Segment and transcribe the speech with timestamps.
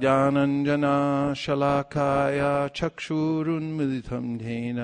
[0.00, 0.80] ज्ञानञ्जनाशलाकाय
[2.76, 4.80] चक्षूरुन्मिलितं then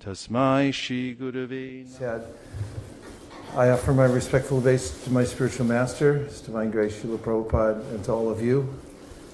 [0.00, 1.66] तस्मै श्रीगुरवे
[3.56, 8.02] I offer my respectful base to my spiritual master, His Divine Grace Srila Prabhupada, and
[8.04, 8.68] to all of you,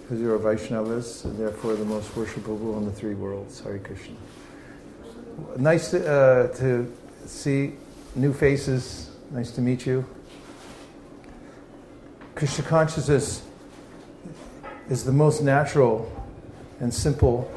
[0.02, 3.60] because you are Vaishnavas and therefore the most worshipable in the three worlds.
[3.60, 4.16] Hare Krishna.
[5.58, 6.92] Nice to, uh, to
[7.24, 7.74] see
[8.16, 9.10] new faces.
[9.30, 10.04] Nice to meet you.
[12.34, 13.42] Krishna consciousness
[14.88, 16.10] is the most natural
[16.80, 17.50] and simple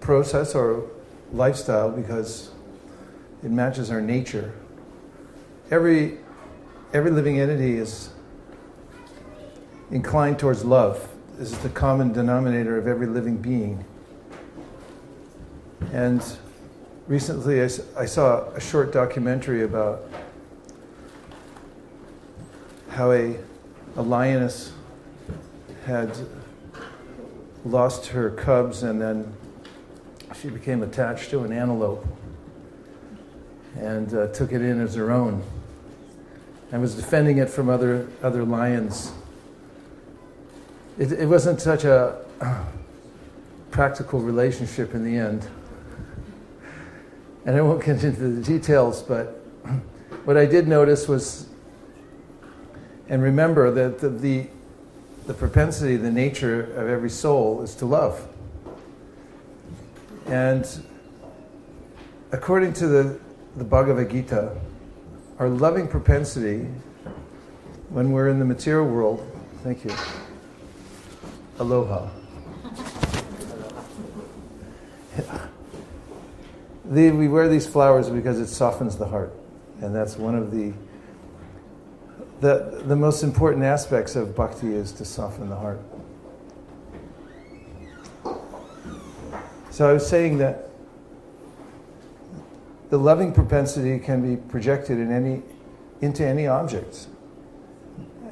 [0.00, 0.84] process or
[1.32, 2.50] lifestyle because
[3.42, 4.52] it matches our nature.
[5.70, 6.18] Every,
[6.92, 8.10] every living entity is
[9.90, 11.08] inclined towards love.
[11.38, 13.84] This is the common denominator of every living being.
[15.92, 16.24] And
[17.08, 20.08] recently I saw a short documentary about
[22.92, 23.36] how a,
[23.96, 24.72] a lioness
[25.86, 26.14] had
[27.64, 29.32] lost her cubs and then
[30.38, 32.06] she became attached to an antelope
[33.76, 35.42] and uh, took it in as her own
[36.70, 39.12] and was defending it from other, other lions.
[40.98, 42.22] It, it wasn't such a
[43.70, 45.46] practical relationship in the end.
[47.46, 49.42] And I won't get into the details, but
[50.24, 51.46] what I did notice was,
[53.12, 54.46] and remember that the, the,
[55.26, 58.26] the propensity, the nature of every soul is to love.
[60.24, 60.66] And
[62.32, 63.20] according to the,
[63.56, 64.56] the Bhagavad Gita,
[65.38, 66.66] our loving propensity
[67.90, 69.30] when we're in the material world,
[69.62, 69.94] thank you,
[71.58, 72.08] aloha.
[76.84, 79.32] We wear these flowers because it softens the heart,
[79.80, 80.72] and that's one of the,
[82.42, 85.80] the the most important aspects of bhakti is to soften the heart.
[89.70, 90.68] So I was saying that
[92.90, 95.40] the loving propensity can be projected in any,
[96.02, 97.06] into any object.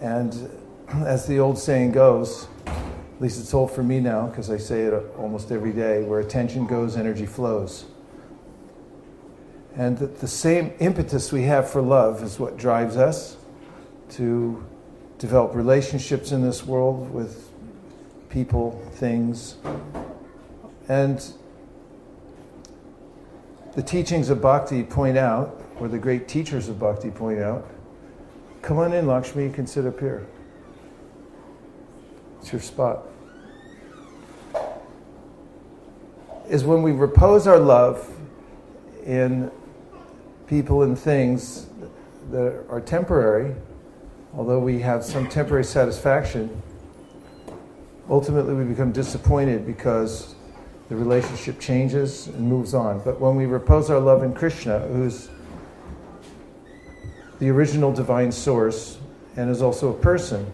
[0.03, 0.50] And
[0.92, 4.82] as the old saying goes, at least it's old for me now because I say
[4.82, 7.87] it almost every day where attention goes, energy flows.
[9.77, 13.38] And the same impetus we have for love is what drives us
[14.10, 14.65] to
[15.19, 17.50] develop relationships in this world with
[18.28, 19.56] people, things,
[20.88, 21.32] and
[23.75, 27.69] the teachings of bhakti point out, or the great teachers of bhakti point out,
[28.62, 30.27] come on in, Lakshmi, you can sit up here.
[32.41, 33.06] It's your spot.
[36.48, 38.10] Is when we repose our love
[39.04, 39.50] in
[40.47, 41.66] people and things
[42.31, 43.54] that are temporary,
[44.34, 46.62] although we have some temporary satisfaction,
[48.08, 50.34] ultimately we become disappointed because
[50.88, 53.00] the relationship changes and moves on.
[53.04, 55.28] But when we repose our love in Krishna, who's
[57.38, 58.98] the original divine source
[59.36, 60.50] and is also a person,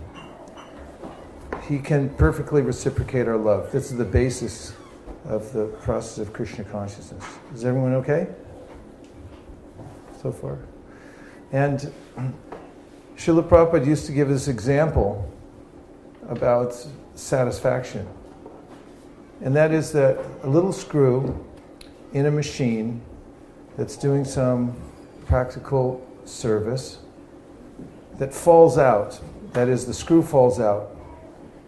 [1.67, 3.73] he can perfectly reciprocate our love.
[3.73, 4.75] This is the basis
[5.25, 7.25] of the process of Krishna consciousness.
[7.55, 8.29] Is everyone okay?
[10.23, 10.59] So far?
[11.51, 11.93] And
[13.17, 15.31] Srila Prabhupada used to give this example
[16.29, 16.77] about
[17.15, 18.07] satisfaction.
[19.41, 21.45] And that is that a little screw
[22.13, 23.01] in a machine
[23.77, 24.77] that's doing some
[25.27, 26.99] practical service
[28.19, 29.19] that falls out,
[29.53, 30.97] that is, the screw falls out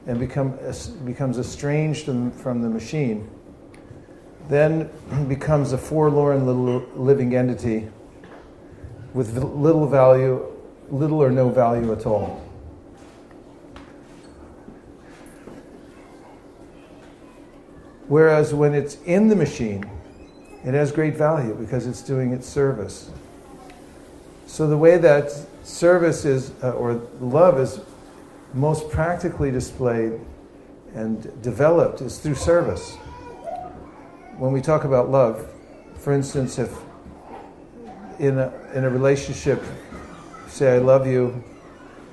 [0.07, 0.59] and become,
[1.05, 3.29] becomes estranged from, from the machine,
[4.49, 4.91] then
[5.29, 7.89] becomes a forlorn little living entity
[9.15, 10.45] with little value,
[10.91, 12.45] little or no value at all.
[18.09, 19.85] Whereas when it's in the machine,
[20.65, 23.11] it has great value because it's doing its service.
[24.47, 25.31] So the way that
[25.63, 27.81] service is, uh, or love is
[28.55, 30.19] most practically displayed
[30.95, 32.97] and developed is through service.
[34.39, 35.47] When we talk about love,
[35.99, 36.75] for instance, if
[38.19, 39.63] in a, in a relationship,
[40.59, 41.45] say, I love you,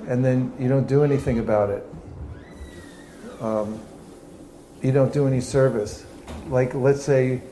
[0.06, 1.84] and then you don't do anything about it.
[3.40, 3.80] Um,
[4.80, 6.06] you don't do any service.
[6.48, 7.42] Like, let's say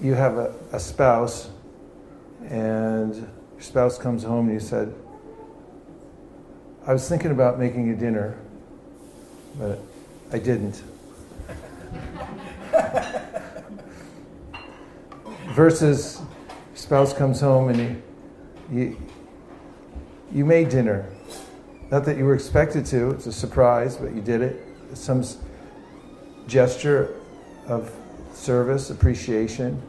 [0.00, 1.50] you have a, a spouse,
[2.48, 4.94] and your spouse comes home and you said,
[6.86, 8.38] I was thinking about making you dinner,
[9.58, 9.78] but
[10.32, 10.82] I didn't.
[15.54, 16.22] Versus,
[16.74, 18.02] spouse comes home and
[18.72, 18.96] you,
[20.36, 21.08] you made dinner.
[21.90, 24.62] Not that you were expected to, it's a surprise, but you did it.
[24.92, 25.24] Some
[26.46, 27.14] gesture
[27.66, 27.90] of
[28.34, 29.80] service, appreciation.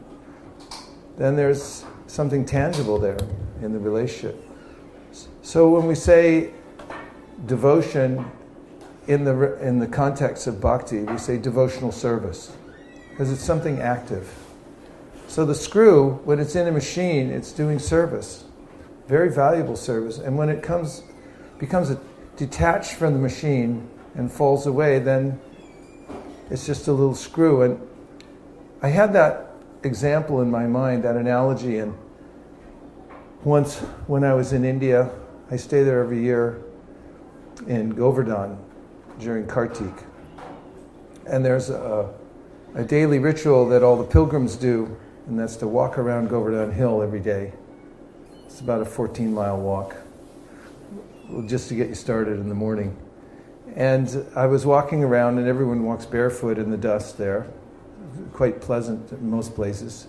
[1.18, 3.18] Then there's something tangible there
[3.60, 4.42] in the relationship.
[5.42, 6.52] So when we say
[7.44, 8.24] devotion
[9.06, 12.56] in the, in the context of bhakti, we say devotional service
[13.10, 14.32] because it's something active.
[15.26, 18.44] So the screw, when it's in a machine, it's doing service,
[19.08, 20.18] very valuable service.
[20.18, 21.02] And when it comes,
[21.58, 21.98] becomes a,
[22.36, 25.40] detached from the machine and falls away, then
[26.50, 27.62] it's just a little screw.
[27.62, 27.80] And
[28.82, 29.50] I had that
[29.82, 31.78] example in my mind, that analogy.
[31.78, 31.96] And
[33.44, 35.10] once when I was in India,
[35.50, 36.62] I stay there every year
[37.66, 38.58] in Govardhan
[39.18, 40.04] during Kartik.
[41.26, 42.12] And there's a,
[42.74, 44.96] a daily ritual that all the pilgrims do,
[45.26, 47.52] and that's to walk around Govardhan Hill every day.
[48.48, 49.94] It's about a 14 mile walk,
[51.46, 52.96] just to get you started in the morning.
[53.76, 57.46] And I was walking around, and everyone walks barefoot in the dust there,
[58.32, 60.08] quite pleasant in most places.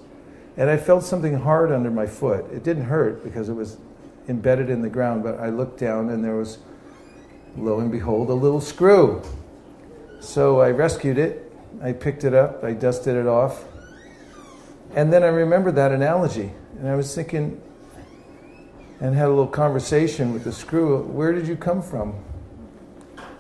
[0.56, 2.46] And I felt something hard under my foot.
[2.54, 3.78] It didn't hurt because it was
[4.30, 6.60] embedded in the ground, but I looked down, and there was,
[7.58, 9.22] lo and behold, a little screw.
[10.22, 11.52] So I rescued it.
[11.84, 13.66] I picked it up, I dusted it off.
[14.96, 16.54] And then I remembered that analogy.
[16.78, 17.62] And I was thinking,
[19.02, 22.14] and had a little conversation with the screw where did you come from?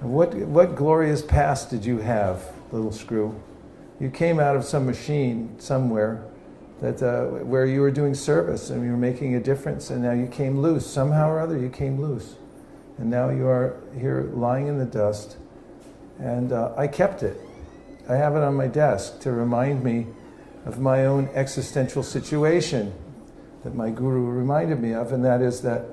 [0.02, 3.36] What, what glorious past did you have, little screw?
[4.00, 6.24] You came out of some machine somewhere
[6.80, 10.14] that, uh, where you were doing service and you were making a difference, and now
[10.14, 10.88] you came loose.
[10.88, 12.36] Somehow or other, you came loose.
[12.98, 15.36] And now you are here lying in the dust.
[16.18, 17.40] And uh, I kept it.
[18.08, 20.08] I have it on my desk to remind me
[20.66, 22.94] of my own existential situation
[23.64, 25.86] that my guru reminded me of, and that is that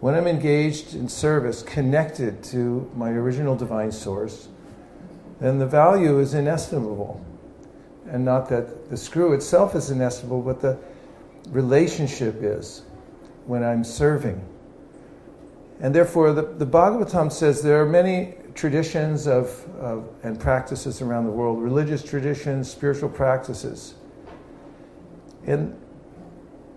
[0.00, 4.48] when I'm engaged in service, connected to my original divine source,
[5.40, 7.24] then the value is inestimable.
[8.06, 10.78] And not that the screw itself is inestimable, but the
[11.50, 12.82] relationship is
[13.46, 14.40] when I'm serving.
[15.80, 21.24] And therefore, the, the Bhagavatam says there are many traditions of, of, and practices around
[21.24, 23.94] the world religious traditions, spiritual practices.
[25.46, 25.78] And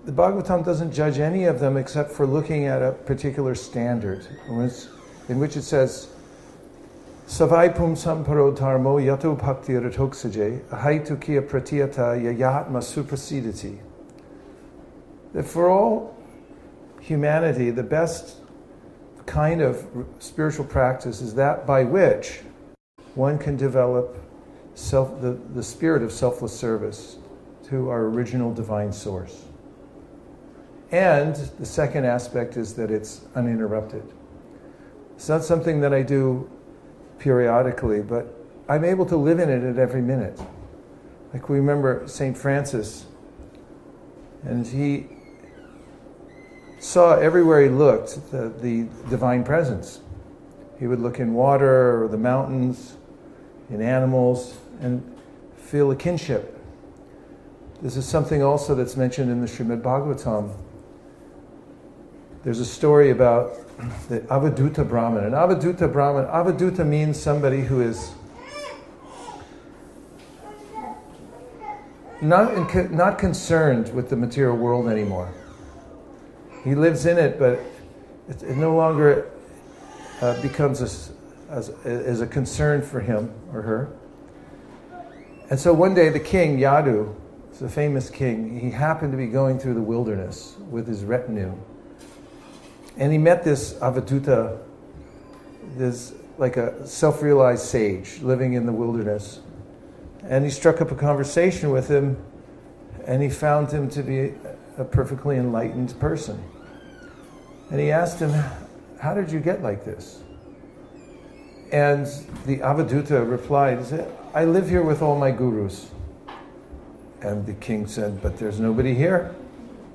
[0.06, 5.39] the Bhagavatam doesn't judge any of them except for looking at a particular standard, in
[5.39, 6.09] which it says,
[7.27, 13.80] Savai pum samparo dharmo yato bhakti ratoksaje ahaitu kia pratiyata yayatma suprasidati.
[15.33, 16.18] That for all
[17.00, 18.38] humanity, the best
[19.27, 19.88] kind of
[20.19, 22.42] spiritual practice is that by which
[23.15, 24.18] one can develop
[24.74, 27.18] self, the, the spirit of selfless service
[27.69, 29.45] to our original divine source.
[30.91, 34.03] And the second aspect is that it's uninterrupted.
[35.15, 36.49] It's not something that I do
[37.17, 38.33] periodically, but
[38.67, 40.39] I'm able to live in it at every minute.
[41.33, 42.38] Like we remember St.
[42.38, 43.05] Francis,
[44.43, 45.07] and he
[46.79, 50.01] saw everywhere he looked the, the divine presence.
[50.77, 52.97] He would look in water or the mountains,
[53.69, 55.03] in animals, and
[55.55, 56.57] feel a kinship.
[57.81, 60.53] This is something also that's mentioned in the Srimad Bhagavatam.
[62.43, 63.53] There's a story about
[64.09, 65.25] the Avaduta Brahman.
[65.25, 68.13] And Avaduta Brahman, Avaduta means somebody who is
[72.19, 75.31] not, not concerned with the material world anymore.
[76.63, 77.60] He lives in it, but
[78.27, 79.29] it, it no longer
[80.21, 83.91] uh, becomes a, as, as a concern for him or her.
[85.51, 87.13] And so one day the king, Yadu,
[87.60, 91.55] the famous king, he happened to be going through the wilderness with his retinue.
[92.98, 94.60] And he met this Avaduta,
[95.75, 99.39] this like a self realized sage living in the wilderness.
[100.24, 102.17] And he struck up a conversation with him,
[103.05, 104.33] and he found him to be
[104.77, 106.43] a perfectly enlightened person.
[107.69, 108.31] And he asked him,
[109.00, 110.21] How did you get like this?
[111.71, 112.05] And
[112.45, 113.79] the Avaduta replied,
[114.33, 115.89] I live here with all my gurus.
[117.21, 119.33] And the king said, But there's nobody here.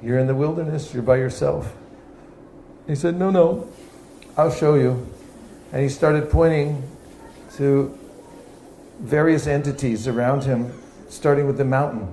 [0.03, 1.75] You're in the wilderness, you're by yourself.
[2.87, 3.69] He said, No, no,
[4.37, 5.07] I'll show you.
[5.73, 6.83] And he started pointing
[7.57, 7.99] to
[9.01, 10.73] various entities around him,
[11.09, 12.09] starting with the mountain.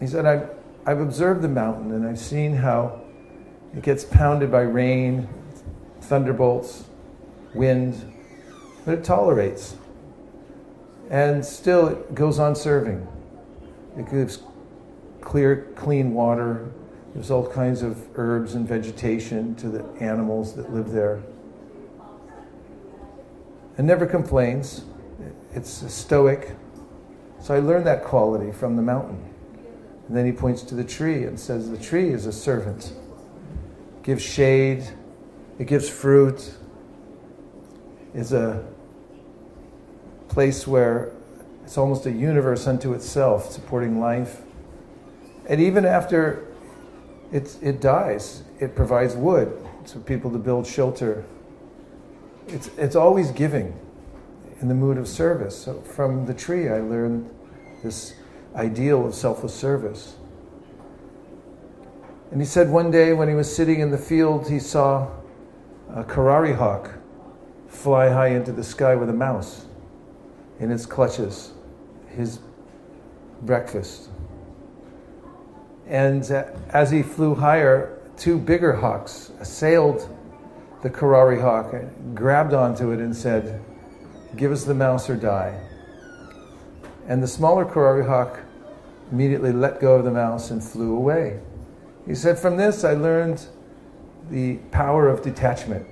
[0.00, 0.50] He said, I've,
[0.86, 3.00] I've observed the mountain and I've seen how
[3.74, 5.28] it gets pounded by rain,
[6.02, 6.84] thunderbolts,
[7.54, 8.12] wind,
[8.84, 9.76] but it tolerates.
[11.10, 13.06] And still it goes on serving.
[13.96, 14.42] It gives
[15.20, 16.70] clear, clean water,
[17.14, 21.22] There's all kinds of herbs and vegetation to the animals that live there.
[23.78, 24.84] And never complains.
[25.54, 26.56] It's stoic.
[27.40, 29.32] So I learned that quality from the mountain.
[30.08, 32.92] And then he points to the tree and says, The tree is a servant.
[33.96, 34.84] It gives shade,
[35.58, 36.52] it gives fruit,
[38.12, 38.64] is a
[40.28, 41.12] place where
[41.62, 44.42] it's almost a universe unto itself, supporting life.
[45.48, 46.46] And even after
[47.34, 49.52] it, it dies, it provides wood
[49.86, 51.24] for people to build shelter.
[52.46, 53.76] It's, it's always giving
[54.60, 55.58] in the mood of service.
[55.64, 57.28] So from the tree, I learned
[57.82, 58.14] this
[58.54, 60.14] ideal of selfless service.
[62.30, 65.10] And he said one day when he was sitting in the field, he saw
[65.92, 66.88] a Kurari hawk
[67.66, 69.66] fly high into the sky with a mouse
[70.60, 71.52] in its clutches,
[72.10, 72.38] his
[73.42, 74.10] breakfast.
[75.86, 80.08] And uh, as he flew higher, two bigger hawks assailed
[80.82, 81.74] the Kurari hawk,
[82.14, 83.62] grabbed onto it, and said,
[84.36, 85.58] Give us the mouse or die.
[87.08, 88.40] And the smaller Kurari hawk
[89.10, 91.40] immediately let go of the mouse and flew away.
[92.06, 93.46] He said, From this, I learned
[94.30, 95.86] the power of detachment.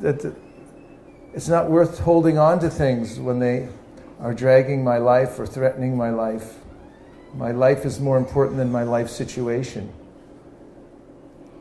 [0.00, 0.30] That uh,
[1.34, 3.68] it's not worth holding on to things when they
[4.20, 6.54] are dragging my life or threatening my life.
[7.36, 9.92] My life is more important than my life situation.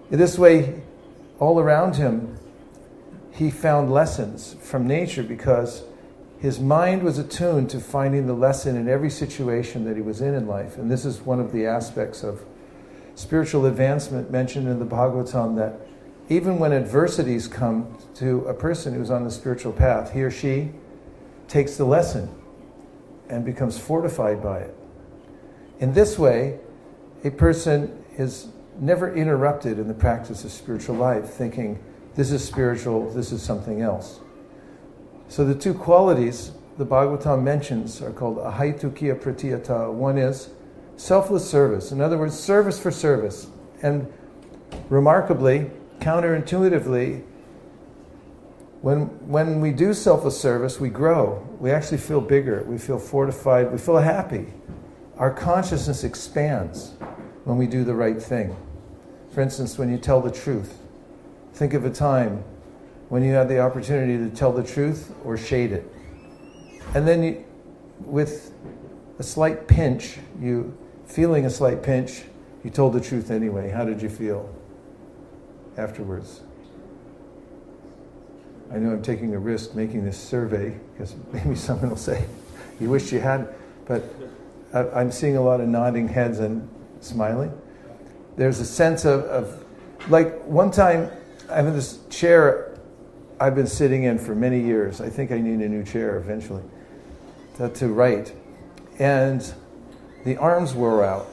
[0.09, 0.81] In this way,
[1.39, 2.37] all around him,
[3.33, 5.83] he found lessons from nature because
[6.39, 10.33] his mind was attuned to finding the lesson in every situation that he was in
[10.33, 10.77] in life.
[10.77, 12.45] And this is one of the aspects of
[13.15, 15.79] spiritual advancement mentioned in the Bhagavatam that
[16.29, 20.71] even when adversities come to a person who's on the spiritual path, he or she
[21.49, 22.29] takes the lesson
[23.29, 24.75] and becomes fortified by it.
[25.79, 26.59] In this way,
[27.23, 28.47] a person is
[28.79, 31.79] never interrupted in the practice of spiritual life, thinking,
[32.15, 34.19] this is spiritual, this is something else.
[35.27, 39.91] So the two qualities the Bhagavatam mentions are called ahaitukiya pratiyata.
[39.91, 40.49] One is
[40.97, 43.47] selfless service, in other words, service for service.
[43.81, 44.11] And
[44.89, 47.23] remarkably, counterintuitively,
[48.81, 51.47] when, when we do selfless service, we grow.
[51.59, 52.63] We actually feel bigger.
[52.67, 53.71] We feel fortified.
[53.71, 54.53] We feel happy.
[55.17, 56.91] Our consciousness expands
[57.45, 58.55] when we do the right thing.
[59.31, 60.77] For instance, when you tell the truth,
[61.53, 62.43] think of a time
[63.07, 65.89] when you had the opportunity to tell the truth or shade it.
[66.93, 67.45] And then you,
[67.99, 68.51] with
[69.19, 72.23] a slight pinch, you feeling a slight pinch,
[72.63, 73.69] you told the truth anyway.
[73.69, 74.53] How did you feel
[75.77, 76.41] afterwards?
[78.71, 82.25] I know I'm taking a risk making this survey because maybe someone will say,
[82.81, 83.53] You wish you had,
[83.85, 84.03] but
[84.73, 86.67] I'm seeing a lot of nodding heads and
[86.99, 87.57] smiling.
[88.35, 89.65] There's a sense of, of
[90.09, 91.09] like one time
[91.49, 92.77] I have this chair
[93.39, 95.01] I've been sitting in for many years.
[95.01, 96.63] I think I need a new chair eventually
[97.57, 98.33] to, to write.
[98.99, 99.53] And
[100.23, 101.27] the arms wore out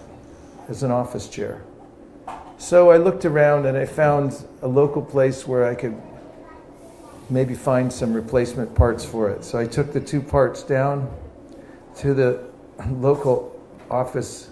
[0.69, 1.63] as an office chair.
[2.59, 6.01] So I looked around and I found a local place where I could
[7.31, 9.45] maybe find some replacement parts for it.
[9.45, 11.11] So I took the two parts down
[11.97, 12.52] to the
[12.91, 13.61] local
[13.91, 14.51] office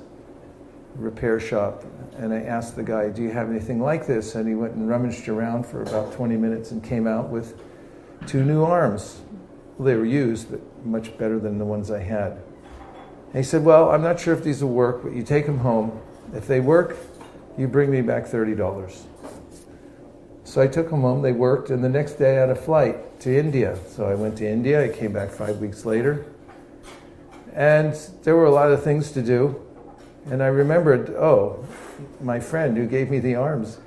[0.97, 1.85] repair shop
[2.17, 4.35] and I asked the guy, Do you have anything like this?
[4.35, 7.61] And he went and rummaged around for about 20 minutes and came out with
[8.27, 9.21] two new arms.
[9.79, 12.33] Well, they were used, but much better than the ones I had.
[12.33, 15.59] And he said, Well, I'm not sure if these will work, but you take them
[15.59, 16.01] home.
[16.35, 16.97] If they work,
[17.57, 19.07] you bring me back $30.
[20.45, 23.21] So I took them home, they worked, and the next day I had a flight
[23.21, 23.79] to India.
[23.87, 26.27] So I went to India, I came back five weeks later.
[27.54, 29.61] And there were a lot of things to do.
[30.26, 31.64] And I remembered, oh,
[32.21, 33.78] my friend who gave me the arms.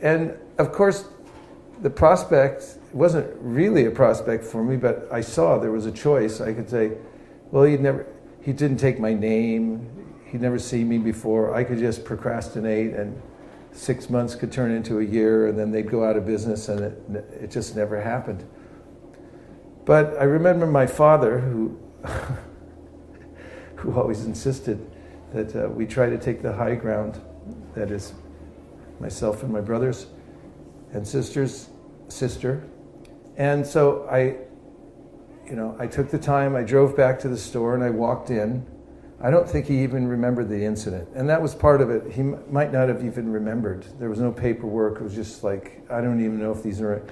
[0.00, 1.06] And of course,
[1.82, 6.40] the prospect wasn't really a prospect for me, but I saw there was a choice.
[6.40, 6.92] I could say,
[7.50, 8.06] well, he never,
[8.42, 9.88] he didn't take my name.
[10.26, 11.54] He'd never seen me before.
[11.54, 13.20] I could just procrastinate, and
[13.72, 16.80] six months could turn into a year, and then they'd go out of business, and
[16.80, 18.44] it, it just never happened.
[19.84, 21.78] But I remember my father, who,
[23.80, 24.78] who always insisted
[25.32, 27.20] that uh, we try to take the high ground.
[27.74, 28.12] That is,
[29.00, 30.06] myself and my brothers
[30.92, 31.70] and sisters,
[32.08, 32.62] sister.
[33.36, 34.36] And so I,
[35.48, 38.30] you know, I took the time, I drove back to the store and I walked
[38.30, 38.66] in.
[39.22, 41.08] I don't think he even remembered the incident.
[41.14, 42.12] And that was part of it.
[42.12, 43.84] He m- might not have even remembered.
[43.98, 45.00] There was no paperwork.
[45.00, 47.06] It was just like, I don't even know if these are,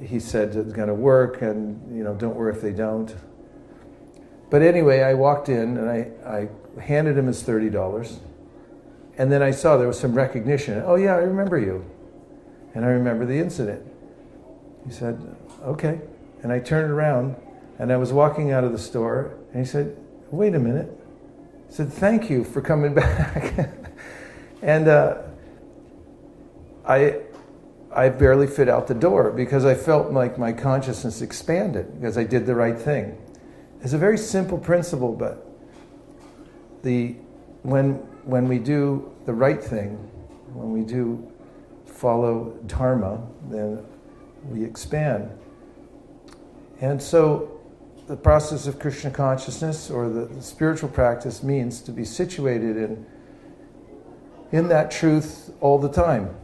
[0.00, 3.14] he said it's going to work and, you know, don't worry if they don't.
[4.54, 8.20] But anyway, I walked in and I, I handed him his $30.
[9.18, 10.80] And then I saw there was some recognition.
[10.86, 11.84] Oh, yeah, I remember you.
[12.72, 13.84] And I remember the incident.
[14.86, 15.18] He said,
[15.64, 16.00] Okay.
[16.44, 17.34] And I turned around
[17.80, 19.96] and I was walking out of the store and he said,
[20.30, 20.88] Wait a minute.
[21.66, 23.70] He said, Thank you for coming back.
[24.62, 25.16] and uh,
[26.86, 27.22] I,
[27.90, 32.22] I barely fit out the door because I felt like my consciousness expanded because I
[32.22, 33.18] did the right thing.
[33.84, 35.46] It's a very simple principle, but
[36.82, 37.16] the,
[37.62, 39.96] when, when we do the right thing,
[40.54, 41.30] when we do
[41.84, 43.84] follow Dharma, then
[44.48, 45.30] we expand.
[46.80, 47.60] And so
[48.06, 53.04] the process of Krishna consciousness or the, the spiritual practice means to be situated in,
[54.50, 56.34] in that truth all the time.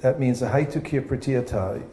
[0.00, 1.86] That means a haitukya pratyata.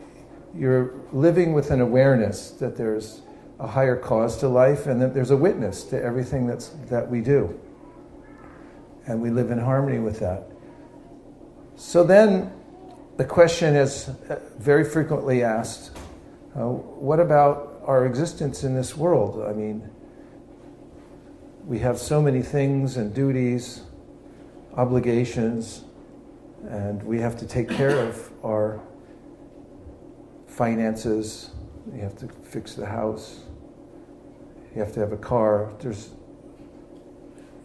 [0.56, 3.22] You're living with an awareness that there's
[3.60, 7.22] a higher cause to life and that there's a witness to everything that's, that we
[7.22, 7.60] do.
[9.08, 10.44] And we live in harmony with that.
[11.76, 12.52] So then
[13.18, 15.92] the question is uh, very frequently asked
[16.56, 19.46] uh, what about our existence in this world?
[19.46, 19.90] I mean,
[21.66, 23.82] we have so many things and duties,
[24.78, 25.84] obligations,
[26.70, 28.80] and we have to take care of our
[30.48, 31.52] finances.
[31.88, 33.45] We have to fix the house.
[34.75, 35.72] You have to have a car.
[35.79, 36.10] There's.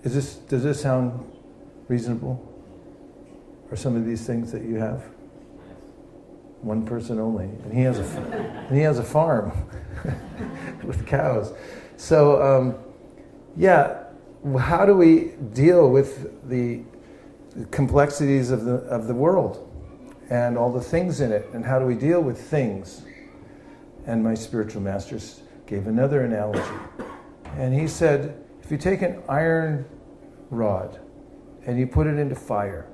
[0.05, 0.35] Is this?
[0.37, 1.29] Does this sound
[1.89, 2.47] reasonable?
[3.71, 5.03] Are some of these things that you have?
[6.63, 8.05] One person only, and he has a,
[8.69, 9.51] and he has a farm
[10.85, 11.53] with cows.
[11.97, 12.75] So, um,
[13.57, 14.05] yeah,
[14.59, 16.83] how do we deal with the
[17.71, 19.67] complexities of the, of the world
[20.29, 23.03] and all the things in it, and how do we deal with things?
[24.07, 25.41] And my spiritual masters
[25.71, 26.61] gave another analogy.
[27.57, 29.87] And he said, if you take an iron
[30.51, 30.99] rod
[31.65, 32.89] and you put it into fire,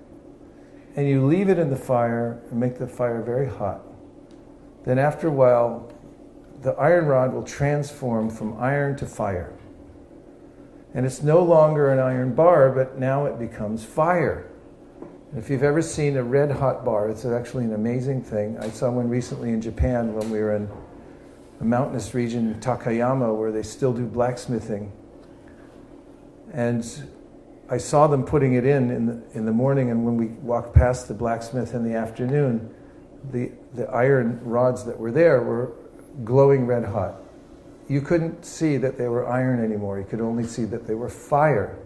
[0.94, 3.80] and you leave it in the fire and make the fire very hot,
[4.84, 5.90] then after a while,
[6.62, 9.54] the iron rod will transform from iron to fire.
[10.94, 14.50] And it's no longer an iron bar, but now it becomes fire.
[15.34, 18.58] If you've ever seen a red hot bar, it's actually an amazing thing.
[18.58, 20.68] I saw one recently in Japan when we were in
[21.60, 24.92] a mountainous region in Takayama where they still do blacksmithing.
[26.52, 26.84] And
[27.68, 30.74] I saw them putting it in in the, in the morning, and when we walked
[30.74, 32.72] past the blacksmith in the afternoon,
[33.32, 35.72] the, the iron rods that were there were
[36.24, 37.16] glowing red hot.
[37.88, 41.08] You couldn't see that they were iron anymore, you could only see that they were
[41.08, 41.78] fire.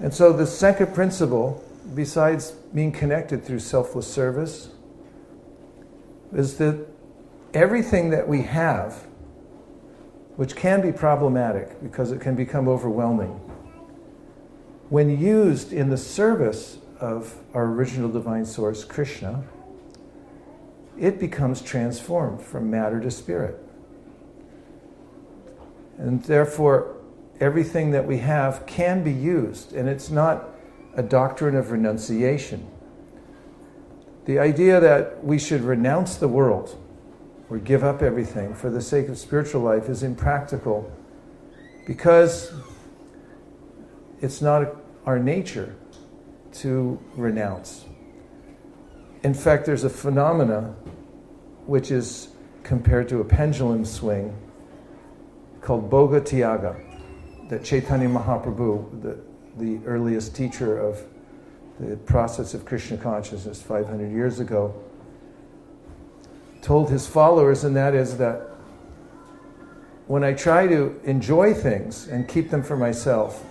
[0.00, 1.62] And so, the second principle,
[1.94, 4.70] besides being connected through selfless service,
[6.32, 6.86] is that
[7.54, 9.06] everything that we have,
[10.36, 13.40] which can be problematic because it can become overwhelming,
[14.88, 19.44] when used in the service of our original divine source, Krishna,
[20.98, 23.58] it becomes transformed from matter to spirit.
[25.96, 26.96] And therefore,
[27.40, 30.50] everything that we have can be used, and it's not
[30.94, 32.66] a doctrine of renunciation.
[34.26, 36.76] The idea that we should renounce the world
[37.50, 40.90] or give up everything for the sake of spiritual life is impractical
[41.84, 42.52] because
[44.20, 45.74] it's not our nature
[46.52, 47.84] to renounce.
[49.24, 50.74] In fact, there's a phenomena
[51.66, 52.28] which is
[52.62, 54.36] compared to a pendulum swing
[55.60, 56.80] called Bhoga Tyaga
[57.48, 59.18] that Chaitanya Mahaprabhu, the,
[59.58, 61.04] the earliest teacher of
[61.80, 64.74] the process of Krishna consciousness 500 years ago,
[66.62, 68.48] told his followers, and that is that
[70.06, 73.44] when I try to enjoy things and keep them for myself,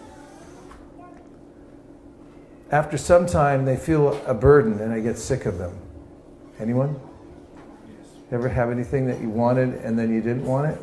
[2.71, 5.75] after some time they feel a burden and I get sick of them.
[6.59, 6.99] Anyone?
[8.31, 10.81] Ever have anything that you wanted and then you didn't want it?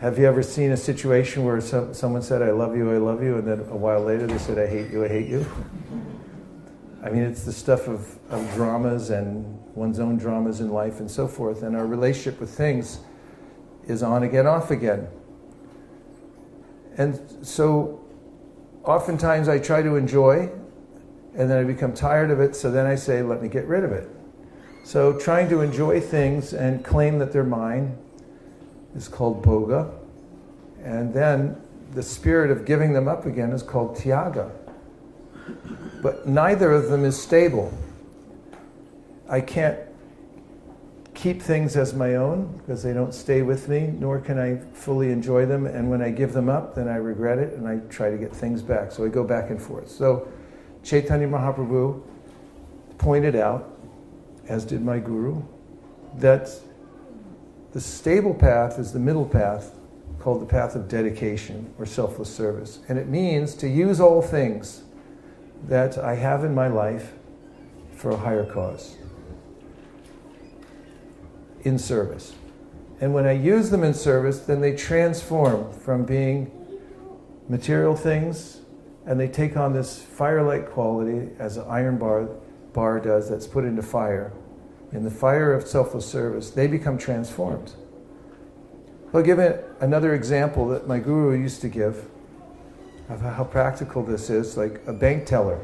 [0.00, 3.22] Have you ever seen a situation where some, someone said, I love you, I love
[3.22, 5.46] you, and then a while later they said, I hate you, I hate you?
[7.06, 9.44] I mean, it's the stuff of, of dramas and
[9.76, 11.62] one's own dramas in life and so forth.
[11.62, 12.98] And our relationship with things
[13.86, 15.06] is on again, off again.
[16.96, 18.04] And so
[18.82, 20.50] oftentimes I try to enjoy,
[21.36, 23.84] and then I become tired of it, so then I say, let me get rid
[23.84, 24.10] of it.
[24.82, 27.96] So trying to enjoy things and claim that they're mine
[28.96, 29.92] is called bhoga.
[30.82, 31.56] And then
[31.92, 34.50] the spirit of giving them up again is called tyaga.
[36.06, 37.76] But neither of them is stable.
[39.28, 39.76] I can't
[41.14, 45.10] keep things as my own because they don't stay with me, nor can I fully
[45.10, 45.66] enjoy them.
[45.66, 48.32] And when I give them up, then I regret it and I try to get
[48.32, 48.92] things back.
[48.92, 49.90] So I go back and forth.
[49.90, 50.28] So
[50.84, 52.00] Chaitanya Mahaprabhu
[52.98, 53.76] pointed out,
[54.46, 55.42] as did my guru,
[56.18, 56.48] that
[57.72, 59.74] the stable path is the middle path
[60.20, 62.78] called the path of dedication or selfless service.
[62.88, 64.84] And it means to use all things
[65.66, 67.12] that I have in my life
[67.94, 68.96] for a higher cause
[71.62, 72.34] in service.
[73.00, 76.50] And when I use them in service, then they transform from being
[77.48, 78.60] material things
[79.04, 82.28] and they take on this fire-like quality as an iron bar,
[82.72, 84.32] bar does that's put into fire.
[84.92, 87.72] In the fire of selfless service, they become transformed.
[89.12, 89.38] I'll give
[89.80, 92.08] another example that my guru used to give
[93.08, 95.60] of how practical this is, like a bank teller.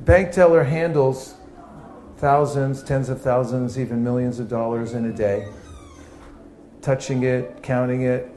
[0.00, 1.34] Bank teller handles
[2.18, 5.48] thousands, tens of thousands, even millions of dollars in a day,
[6.80, 8.30] touching it, counting it,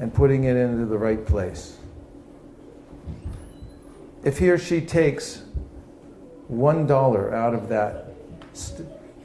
[0.00, 1.76] and putting it into the right place.
[4.24, 5.42] If he or she takes
[6.48, 8.06] one dollar out of that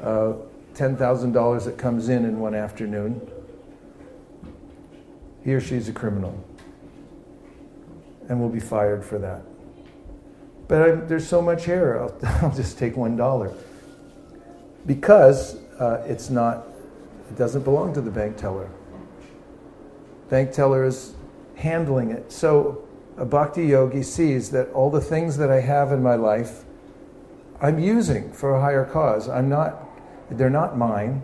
[0.01, 0.33] uh,
[0.75, 3.19] $10,000 that comes in in one afternoon,
[5.43, 6.43] he or she is a criminal
[8.29, 9.43] and will be fired for that.
[10.67, 13.53] But I'm, there's so much here, I'll, I'll just take one dollar.
[14.85, 16.67] Because uh, it's not,
[17.29, 18.69] it doesn't belong to the bank teller.
[20.29, 21.13] Bank teller is
[21.55, 22.31] handling it.
[22.31, 26.63] So a bhakti yogi sees that all the things that I have in my life,
[27.61, 29.29] I'm using for a higher cause.
[29.29, 29.83] I'm not,
[30.29, 31.21] they're not mine.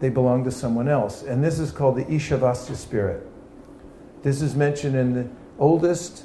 [0.00, 1.22] They belong to someone else.
[1.22, 3.26] And this is called the Ishavasya spirit.
[4.22, 6.24] This is mentioned in the oldest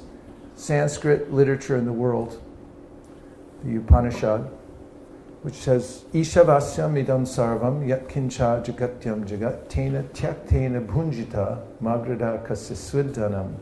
[0.54, 2.42] Sanskrit literature in the world,
[3.64, 4.50] the Upanishad,
[5.42, 13.54] which says, Ishavasyam idam sarvam yat kincha jagatyam jagat tena tyaktena bhunjita magrada kasisvidhanam.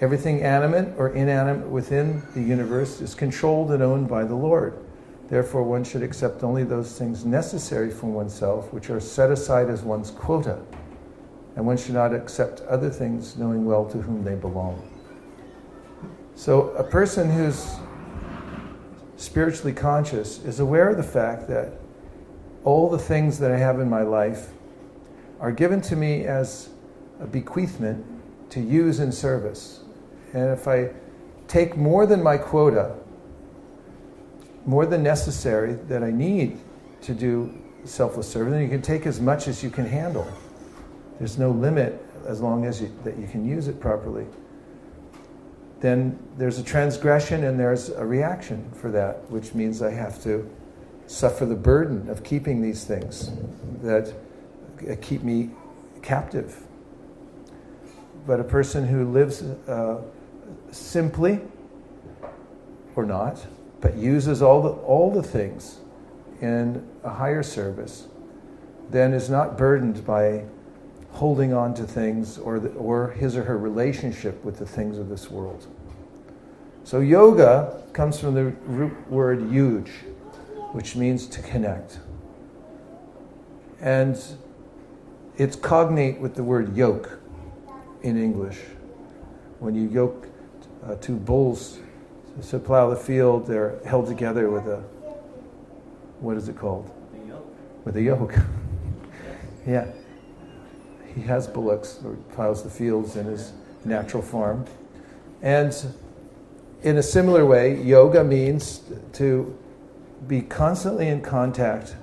[0.00, 4.76] Everything animate or inanimate within the universe is controlled and owned by the Lord.
[5.28, 9.82] Therefore, one should accept only those things necessary for oneself, which are set aside as
[9.82, 10.58] one's quota.
[11.56, 14.90] And one should not accept other things, knowing well to whom they belong.
[16.34, 17.76] So, a person who's
[19.16, 21.72] spiritually conscious is aware of the fact that
[22.64, 24.50] all the things that I have in my life
[25.38, 26.70] are given to me as
[27.20, 28.04] a bequeathment
[28.50, 29.84] to use in service.
[30.32, 30.90] And if I
[31.46, 32.94] take more than my quota,
[34.66, 36.58] more than necessary that I need
[37.02, 40.26] to do selfless service, then you can take as much as you can handle.
[41.18, 44.26] There's no limit as long as you, that you can use it properly
[45.84, 50.50] then there's a transgression and there's a reaction for that, which means I have to
[51.06, 53.30] suffer the burden of keeping these things
[53.82, 54.10] that
[55.02, 55.50] keep me
[56.00, 56.58] captive.
[58.26, 60.00] But a person who lives uh,
[60.70, 61.42] simply
[62.96, 63.44] or not,
[63.82, 65.80] but uses all the, all the things
[66.40, 68.08] in a higher service,
[68.88, 70.44] then is not burdened by
[71.14, 75.08] holding on to things or, the, or his or her relationship with the things of
[75.08, 75.64] this world.
[76.82, 79.88] So, yoga comes from the root word yuj,
[80.72, 82.00] which means to connect.
[83.80, 84.20] And
[85.36, 87.20] it's cognate with the word yoke
[88.02, 88.58] in English.
[89.60, 90.26] When you yoke
[90.84, 91.78] uh, two bulls
[92.48, 94.78] to plow the field, they're held together with a,
[96.18, 96.90] what is it called?
[97.84, 98.34] With a yoke.
[99.66, 99.86] yeah
[101.14, 103.52] he has bullocks or plows the fields in his
[103.84, 104.64] natural farm.
[105.42, 105.74] And
[106.82, 108.82] in a similar way, yoga means
[109.14, 109.56] to
[110.26, 111.96] be constantly in contact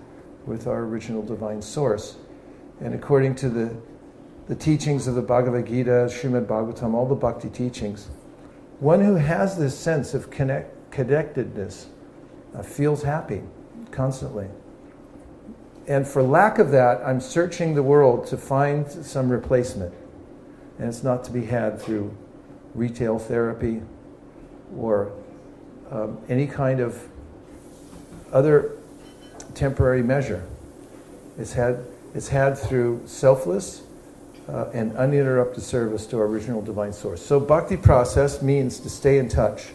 [0.45, 2.17] with our original divine source.
[2.79, 3.75] And according to the,
[4.47, 8.09] the teachings of the Bhagavad Gita, Srimad Bhagavatam, all the bhakti teachings,
[8.79, 11.87] one who has this sense of connect, connectedness
[12.55, 13.43] uh, feels happy
[13.91, 14.47] constantly
[15.87, 19.93] and for lack of that, I'm searching the world to find some replacement.
[20.77, 22.15] And it's not to be had through
[22.73, 23.81] retail therapy
[24.77, 25.11] or
[25.91, 27.01] um, any kind of
[28.31, 28.71] other
[29.53, 30.43] temporary measure.
[31.37, 33.81] It's had, it's had through selfless
[34.47, 37.25] uh, and uninterrupted service to our original divine source.
[37.25, 39.67] So, bhakti process means to stay in touch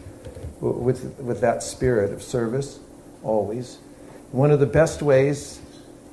[0.60, 2.80] with, with that spirit of service
[3.22, 3.78] always.
[4.32, 5.60] One of the best ways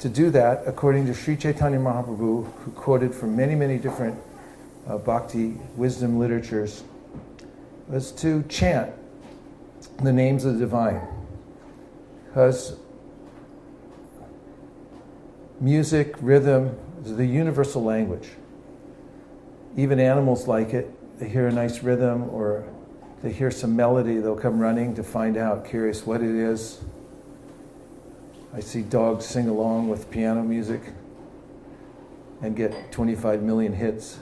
[0.03, 4.19] to do that, according to Sri Chaitanya Mahaprabhu, who quoted from many, many different
[4.85, 6.83] uh, bhakti wisdom literatures,
[7.87, 8.91] was to chant
[10.03, 10.99] the names of the divine.
[12.25, 12.75] Because
[15.61, 18.27] music, rhythm is the universal language.
[19.77, 20.91] Even animals like it.
[21.17, 22.65] They hear a nice rhythm or
[23.21, 26.81] they hear some melody, they'll come running to find out, curious what it is.
[28.53, 30.81] I see dogs sing along with piano music
[32.41, 34.19] and get 25 million hits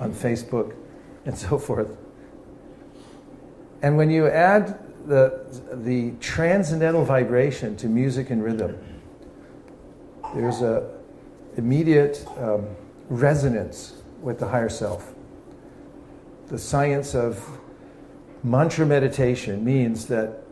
[0.00, 0.76] on Facebook
[1.24, 1.96] and so forth.
[3.82, 8.78] And when you add the, the transcendental vibration to music and rhythm,
[10.34, 10.88] there's a
[11.56, 12.66] immediate um,
[13.08, 15.12] resonance with the higher self.
[16.46, 17.58] The science of
[18.42, 20.44] mantra meditation means that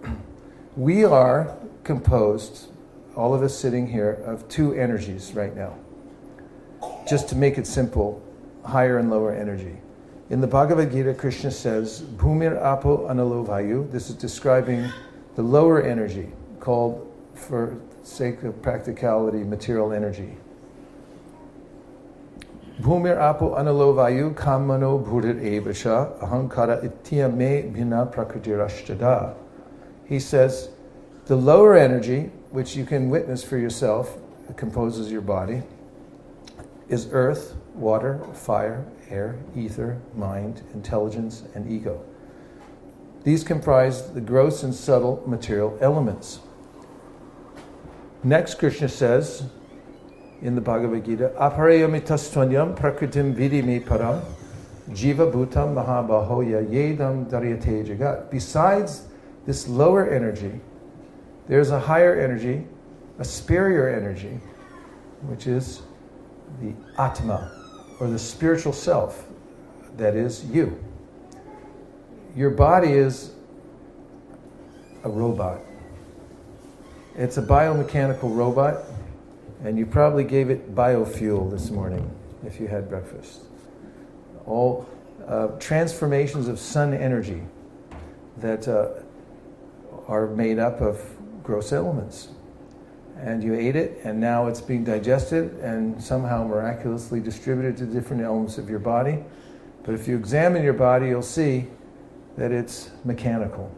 [0.76, 2.68] we are composed,
[3.16, 5.76] all of us sitting here, of two energies right now.
[7.08, 8.22] Just to make it simple,
[8.64, 9.76] higher and lower energy.
[10.30, 13.90] In the Bhagavad Gita, Krishna says, Bhumir Apo Analo Vayu.
[13.90, 14.88] This is describing
[15.34, 20.36] the lower energy, called, for sake of practicality, material energy.
[22.80, 29.34] Bhumir Apo Analo Vayu Kamano Bhurir Evasha Ahankara Itya Me Bhina Prakritirashtada.
[30.06, 30.70] He says,
[31.26, 34.18] the lower energy, which you can witness for yourself,
[34.56, 35.62] composes your body,
[36.88, 42.04] is earth, water, fire, air, ether, mind, intelligence, and ego.
[43.22, 46.40] These comprise the gross and subtle material elements.
[48.24, 49.44] Next, Krishna says
[50.42, 54.22] in the Bhagavad Gita, Aparayamitastvanyam prakritim vidimi param
[54.90, 58.30] jiva bhutam mahabahoya yedam daryate jagat.
[58.30, 59.06] Besides
[59.46, 60.60] this lower energy,
[61.50, 62.64] there's a higher energy,
[63.18, 64.38] a superior energy,
[65.22, 65.82] which is
[66.60, 67.50] the Atma,
[67.98, 69.26] or the spiritual self,
[69.96, 70.78] that is you.
[72.36, 73.32] Your body is
[75.02, 75.58] a robot.
[77.16, 78.84] It's a biomechanical robot,
[79.64, 82.08] and you probably gave it biofuel this morning
[82.46, 83.40] if you had breakfast.
[84.46, 84.88] All
[85.26, 87.42] uh, transformations of sun energy
[88.36, 88.90] that uh,
[90.06, 91.16] are made up of
[91.50, 92.28] gross elements
[93.18, 98.22] and you ate it, and now it's being digested and somehow miraculously distributed to different
[98.22, 99.18] elements of your body.
[99.82, 101.66] But if you examine your body, you'll see
[102.36, 103.68] that it's mechanical.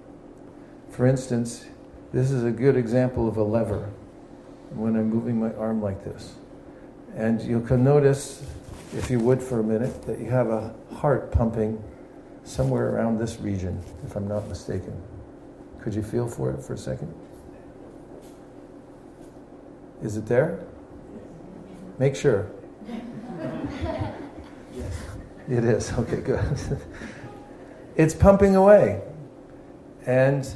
[0.91, 1.65] For instance,
[2.13, 3.91] this is a good example of a lever
[4.75, 6.35] when I'm moving my arm like this.
[7.17, 8.45] And you can notice,
[8.95, 11.83] if you would for a minute, that you have a heart pumping
[12.45, 14.95] somewhere around this region, if I'm not mistaken.
[15.81, 17.13] Could you feel for it for a second?
[20.03, 20.59] Is it there?
[21.99, 22.51] Make sure.
[24.75, 24.95] yes.
[25.49, 25.93] It is.
[25.93, 26.59] Okay, good.
[27.97, 29.01] it's pumping away.
[30.07, 30.49] And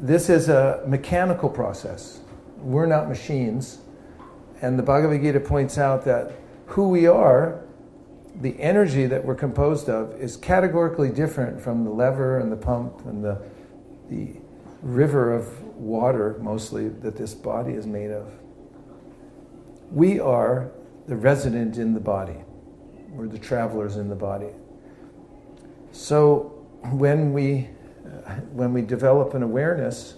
[0.00, 2.20] this is a mechanical process.
[2.58, 3.78] We're not machines.
[4.60, 6.32] And the Bhagavad Gita points out that
[6.66, 7.64] who we are,
[8.40, 13.06] the energy that we're composed of, is categorically different from the lever and the pump
[13.06, 13.40] and the,
[14.10, 14.32] the
[14.82, 18.32] river of water, mostly, that this body is made of.
[19.90, 20.70] We are
[21.06, 22.42] the resident in the body,
[23.10, 24.50] we're the travelers in the body.
[25.92, 27.68] So when we,
[28.26, 30.16] uh, when we develop an awareness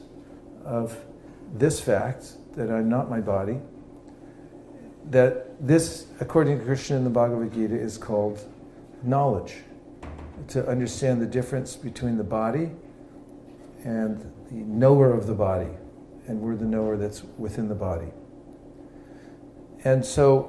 [0.65, 0.97] of
[1.55, 3.61] this fact, that I'm not my body,
[5.11, 8.41] that this, according to Krishna in the Bhagavad Gita, is called
[9.03, 9.59] knowledge.
[10.49, 12.71] To understand the difference between the body
[13.85, 15.71] and the knower of the body,
[16.27, 18.09] and we're the knower that's within the body.
[19.85, 20.45] And so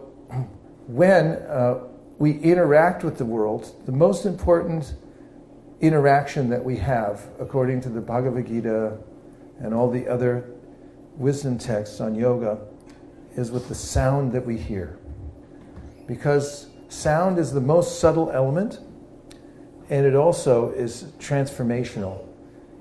[0.88, 1.84] when uh,
[2.18, 4.96] we interact with the world, the most important
[5.82, 8.98] interaction that we have, according to the Bhagavad Gita
[9.60, 10.50] and all the other
[11.16, 12.60] wisdom texts on yoga,
[13.36, 14.98] is with the sound that we hear.
[16.08, 18.80] Because sound is the most subtle element,
[19.90, 22.26] and it also is transformational.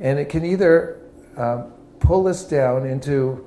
[0.01, 0.98] And it can either
[1.39, 1.63] uh,
[2.01, 3.47] pull us down into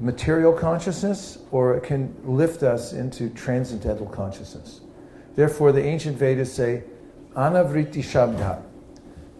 [0.00, 4.80] material consciousness or it can lift us into transcendental consciousness.
[5.34, 6.82] Therefore, the ancient Vedas say,
[7.34, 8.62] anavriti shabda,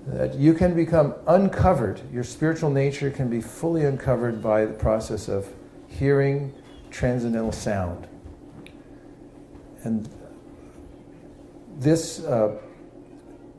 [0.06, 5.28] that you can become uncovered, your spiritual nature can be fully uncovered by the process
[5.28, 5.52] of
[5.88, 6.54] hearing
[6.90, 8.06] transcendental sound.
[9.82, 10.08] And
[11.78, 12.58] this uh,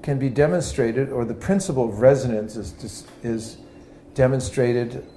[0.02, 3.58] can be demonstrated, or the principle of resonance is, is
[4.20, 5.08] demonstrated,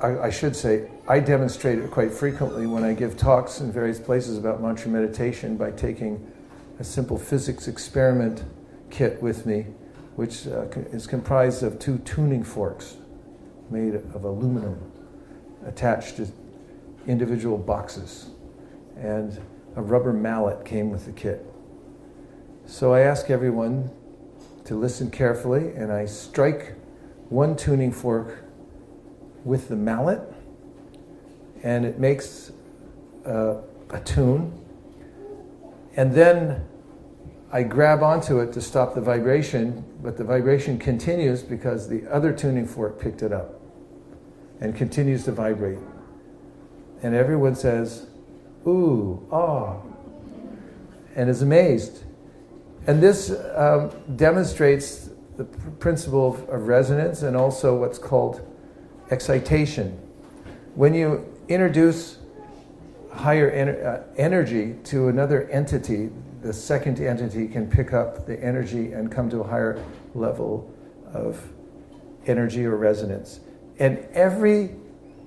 [0.00, 3.98] I, I, should say, I demonstrate it quite frequently when I give talks in various
[3.98, 6.24] places about mantra meditation by taking
[6.78, 8.44] a simple physics experiment
[8.90, 9.66] kit with me,
[10.14, 12.96] which uh, is comprised of two tuning forks
[13.70, 14.78] made of aluminum
[15.66, 16.28] attached to
[17.08, 18.30] individual boxes,
[18.98, 19.40] and
[19.74, 21.44] a rubber mallet came with the kit.
[22.66, 23.90] So I ask everyone
[24.66, 26.76] to listen carefully, and I strike
[27.32, 28.44] one tuning fork
[29.42, 30.20] with the mallet,
[31.62, 32.52] and it makes
[33.26, 33.56] uh,
[33.90, 34.52] a tune.
[35.96, 36.66] And then
[37.50, 42.32] I grab onto it to stop the vibration, but the vibration continues because the other
[42.32, 43.60] tuning fork picked it up
[44.60, 45.78] and continues to vibrate.
[47.02, 48.06] And everyone says,
[48.66, 49.82] ooh, oh,
[51.16, 52.04] and is amazed.
[52.86, 58.46] And this um, demonstrates the pr- principle of, of resonance and also what's called
[59.10, 59.98] excitation.
[60.74, 62.18] When you introduce
[63.12, 66.10] higher ener- uh, energy to another entity,
[66.42, 69.82] the second entity can pick up the energy and come to a higher
[70.14, 70.72] level
[71.12, 71.52] of
[72.26, 73.40] energy or resonance.
[73.78, 74.74] And every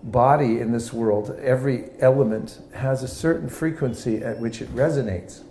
[0.04, 5.44] body in this world, every element, has a certain frequency at which it resonates.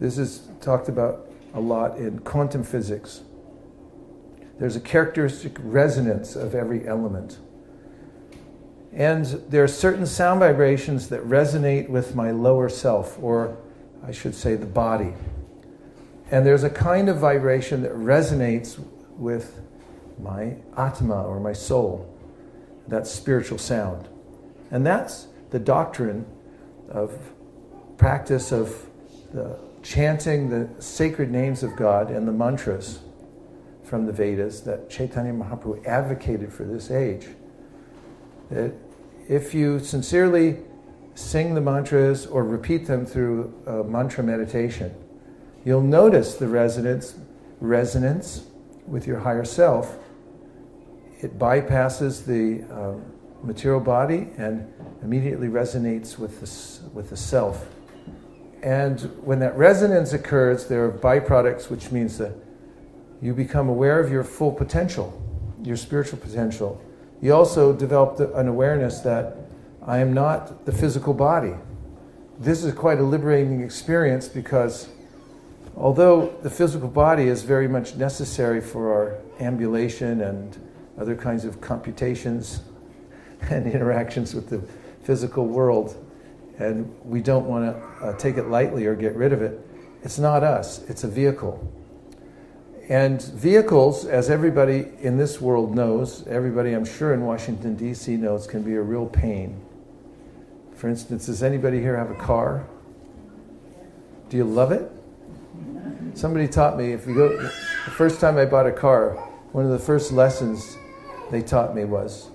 [0.00, 3.22] This is talked about a lot in quantum physics.
[4.58, 7.38] There's a characteristic resonance of every element.
[8.92, 13.56] And there are certain sound vibrations that resonate with my lower self, or
[14.06, 15.14] I should say the body.
[16.30, 18.78] And there's a kind of vibration that resonates
[19.16, 19.60] with
[20.20, 22.08] my atma, or my soul,
[22.86, 24.08] that spiritual sound.
[24.70, 26.24] And that's the doctrine
[26.88, 27.18] of
[27.96, 28.86] practice of
[29.32, 33.00] the chanting the sacred names of God and the mantras
[33.94, 37.28] from the Vedas that Chaitanya Mahaprabhu advocated for this age.
[38.50, 38.72] That
[39.28, 40.56] if you sincerely
[41.14, 43.54] sing the mantras or repeat them through
[43.86, 44.92] mantra meditation,
[45.64, 47.14] you'll notice the resonance,
[47.60, 48.46] resonance
[48.88, 49.96] with your higher self.
[51.20, 52.94] It bypasses the uh,
[53.44, 54.66] material body and
[55.04, 57.68] immediately resonates with the, with the self.
[58.60, 62.32] And when that resonance occurs, there are byproducts, which means that
[63.22, 65.20] you become aware of your full potential,
[65.62, 66.80] your spiritual potential.
[67.20, 69.36] You also develop an awareness that
[69.86, 71.54] I am not the physical body.
[72.38, 74.88] This is quite a liberating experience because
[75.76, 80.56] although the physical body is very much necessary for our ambulation and
[80.98, 82.60] other kinds of computations
[83.50, 84.60] and interactions with the
[85.04, 85.96] physical world,
[86.58, 89.60] and we don't want to uh, take it lightly or get rid of it,
[90.02, 91.72] it's not us, it's a vehicle.
[92.88, 98.16] And vehicles, as everybody in this world knows, everybody I'm sure in Washington, D.C.
[98.16, 99.58] knows, can be a real pain.
[100.74, 102.66] For instance, does anybody here have a car?
[104.28, 104.90] Do you love it?
[106.12, 109.12] Somebody taught me if you go, the first time I bought a car,
[109.52, 110.76] one of the first lessons
[111.30, 112.28] they taught me was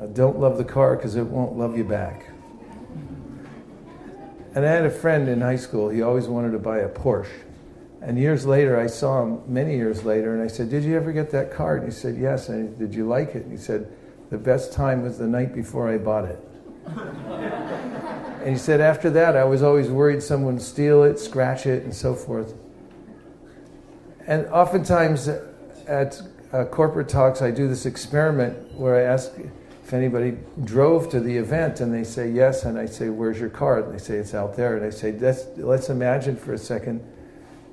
[0.00, 2.30] uh, don't love the car because it won't love you back.
[4.54, 7.43] And I had a friend in high school, he always wanted to buy a Porsche.
[8.04, 11.10] And years later, I saw him many years later, and I said, Did you ever
[11.10, 11.82] get that card?
[11.82, 12.50] And he said, Yes.
[12.50, 13.44] And I, Did you like it?
[13.44, 13.90] And he said,
[14.28, 16.38] The best time was the night before I bought it.
[16.86, 21.82] and he said, After that, I was always worried someone would steal it, scratch it,
[21.84, 22.54] and so forth.
[24.26, 25.28] And oftentimes
[25.86, 26.20] at
[26.52, 29.32] uh, corporate talks, I do this experiment where I ask
[29.82, 33.48] if anybody drove to the event, and they say yes, and I say, Where's your
[33.48, 33.78] car?
[33.78, 34.76] And they say, It's out there.
[34.76, 37.00] And I say, Let's, let's imagine for a second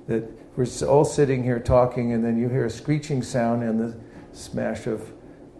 [0.07, 0.23] that
[0.55, 3.97] we're all sitting here talking, and then you hear a screeching sound and the
[4.33, 5.11] smash of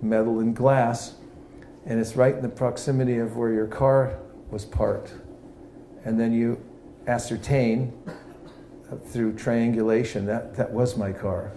[0.02, 1.16] metal and glass,
[1.86, 5.14] and it's right in the proximity of where your car was parked.
[6.04, 6.62] And then you
[7.08, 7.94] ascertain
[9.06, 11.54] through triangulation that that was my car.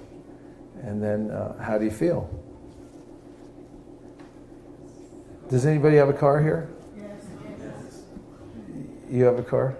[0.83, 2.31] And then, uh, how do you feel?
[5.49, 6.69] Does anybody have a car here?
[6.97, 7.25] Yes.
[9.11, 9.77] You have a car?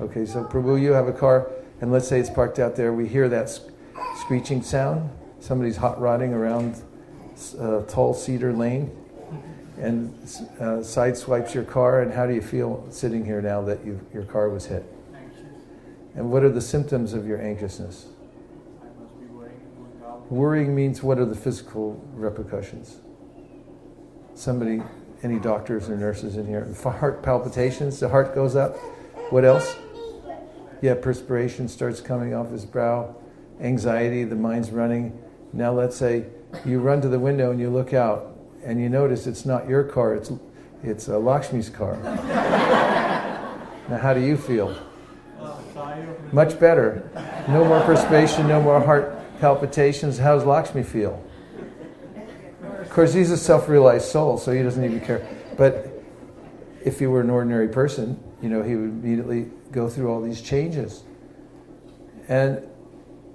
[0.00, 1.50] Okay, so Prabhu, you have a car
[1.84, 3.60] and let's say it's parked out there, we hear that
[4.22, 5.10] screeching sound.
[5.38, 6.80] Somebody's hot rodding around
[7.60, 8.90] uh, tall cedar lane
[9.78, 10.14] and
[10.58, 12.00] uh, sideswipes your car.
[12.00, 14.82] And how do you feel sitting here now that your car was hit?
[15.14, 15.42] Anxious.
[16.14, 18.06] And what are the symptoms of your anxiousness?
[18.80, 19.60] I must be worrying.
[20.30, 22.96] Worrying means what are the physical repercussions?
[24.34, 24.82] Somebody,
[25.22, 26.66] any doctors or nurses in here?
[26.82, 28.78] Heart palpitations, the heart goes up.
[29.28, 29.76] What else?
[30.84, 33.16] Yeah, perspiration starts coming off his brow,
[33.58, 35.18] anxiety, the mind's running.
[35.54, 36.26] Now let's say
[36.66, 39.82] you run to the window and you look out and you notice it's not your
[39.82, 40.30] car, it's,
[40.82, 41.96] it's uh, Lakshmi's car.
[43.88, 44.76] now, how do you feel?
[46.32, 47.08] Much better.
[47.48, 50.18] No more perspiration, no more heart palpitations.
[50.18, 51.24] How does Lakshmi feel?
[52.62, 55.26] Of course, he's a self realized soul, so he doesn't even care.
[55.56, 56.04] But
[56.84, 60.40] if he were an ordinary person, you know, he would immediately go through all these
[60.40, 61.02] changes.
[62.28, 62.66] And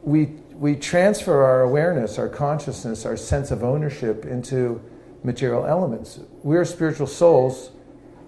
[0.01, 4.81] we, we transfer our awareness, our consciousness, our sense of ownership into
[5.23, 6.19] material elements.
[6.41, 7.71] We're spiritual souls,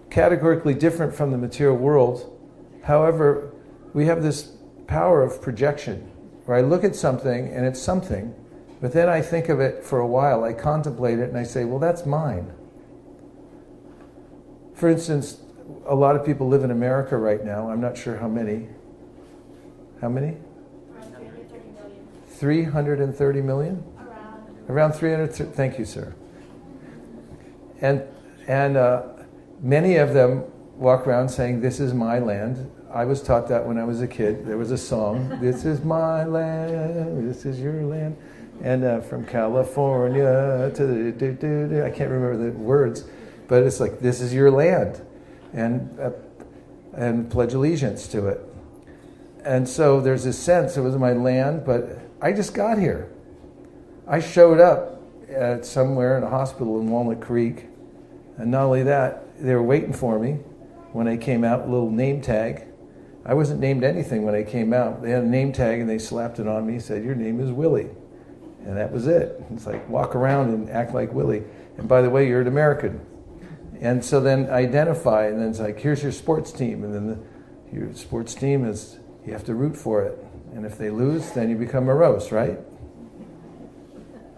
[0.09, 2.37] categorically different from the material world.
[2.83, 3.53] However,
[3.93, 4.51] we have this
[4.87, 6.11] power of projection
[6.45, 8.35] where I look at something and it's something,
[8.81, 11.65] but then I think of it for a while, I contemplate it, and I say,
[11.65, 12.51] well, that's mine.
[14.73, 15.39] For instance,
[15.85, 17.69] a lot of people live in America right now.
[17.69, 18.67] I'm not sure how many.
[19.99, 20.37] How many?
[22.27, 23.83] 330 million?
[23.99, 25.53] Around Around 300.
[25.53, 26.15] Thank you, sir.
[27.81, 28.03] And,
[28.47, 29.03] and uh,
[29.61, 30.43] many of them
[30.75, 32.71] walk around saying, This is my land.
[32.91, 34.45] I was taught that when I was a kid.
[34.45, 38.17] There was a song, This is my land, this is your land.
[38.63, 43.05] And uh, from California to the, do, do, do, I can't remember the words,
[43.47, 45.01] but it's like, This is your land.
[45.53, 46.11] And, uh,
[46.93, 48.41] and pledge allegiance to it.
[49.43, 53.09] And so there's this sense it was my land, but I just got here.
[54.07, 57.67] I showed up at somewhere in a hospital in Walnut Creek,
[58.37, 60.39] and not only that, they were waiting for me
[60.91, 62.65] when I came out, little name tag.
[63.25, 65.01] I wasn't named anything when I came out.
[65.01, 67.51] They had a name tag and they slapped it on me, said, Your name is
[67.51, 67.89] Willie.
[68.65, 69.41] And that was it.
[69.51, 71.43] It's like walk around and act like Willie.
[71.77, 72.99] And by the way, you're an American.
[73.81, 76.83] And so then identify, and then it's like, here's your sports team.
[76.83, 80.23] And then the, your sports team is, you have to root for it.
[80.53, 82.59] And if they lose, then you become morose, right?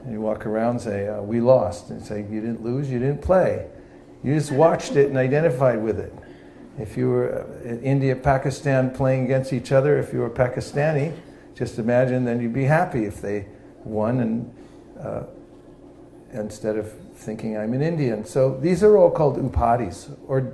[0.03, 1.89] And you walk around and say, uh, We lost.
[1.89, 3.67] And say, You didn't lose, you didn't play.
[4.23, 6.13] You just watched it and identified with it.
[6.79, 11.15] If you were uh, in India, Pakistan playing against each other, if you were Pakistani,
[11.53, 13.47] just imagine then you'd be happy if they
[13.83, 14.55] won and
[14.99, 15.23] uh,
[16.31, 16.91] instead of
[17.23, 18.25] thinking I'm an Indian.
[18.25, 20.53] So these are all called upadhis or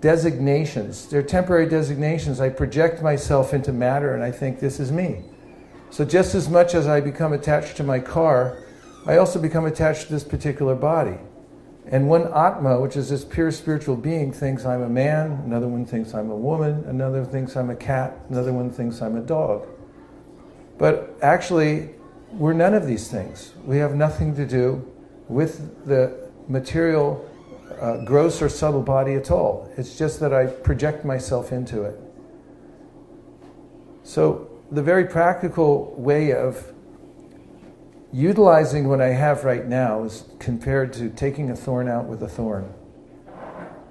[0.00, 1.06] designations.
[1.06, 2.40] They're temporary designations.
[2.40, 5.24] I project myself into matter and I think this is me.
[5.90, 8.62] So just as much as I become attached to my car,
[9.06, 11.18] I also become attached to this particular body.
[11.90, 15.86] And one Atma, which is this pure spiritual being, thinks I'm a man, another one
[15.86, 19.66] thinks I'm a woman, another thinks I'm a cat, another one thinks I'm a dog.
[20.76, 21.94] But actually,
[22.32, 23.54] we're none of these things.
[23.64, 24.86] We have nothing to do
[25.28, 27.28] with the material
[27.80, 29.70] uh, gross or subtle body at all.
[29.76, 31.98] It's just that I project myself into it.
[34.02, 36.72] So, the very practical way of
[38.12, 42.28] utilizing what I have right now is compared to taking a thorn out with a
[42.28, 42.72] thorn.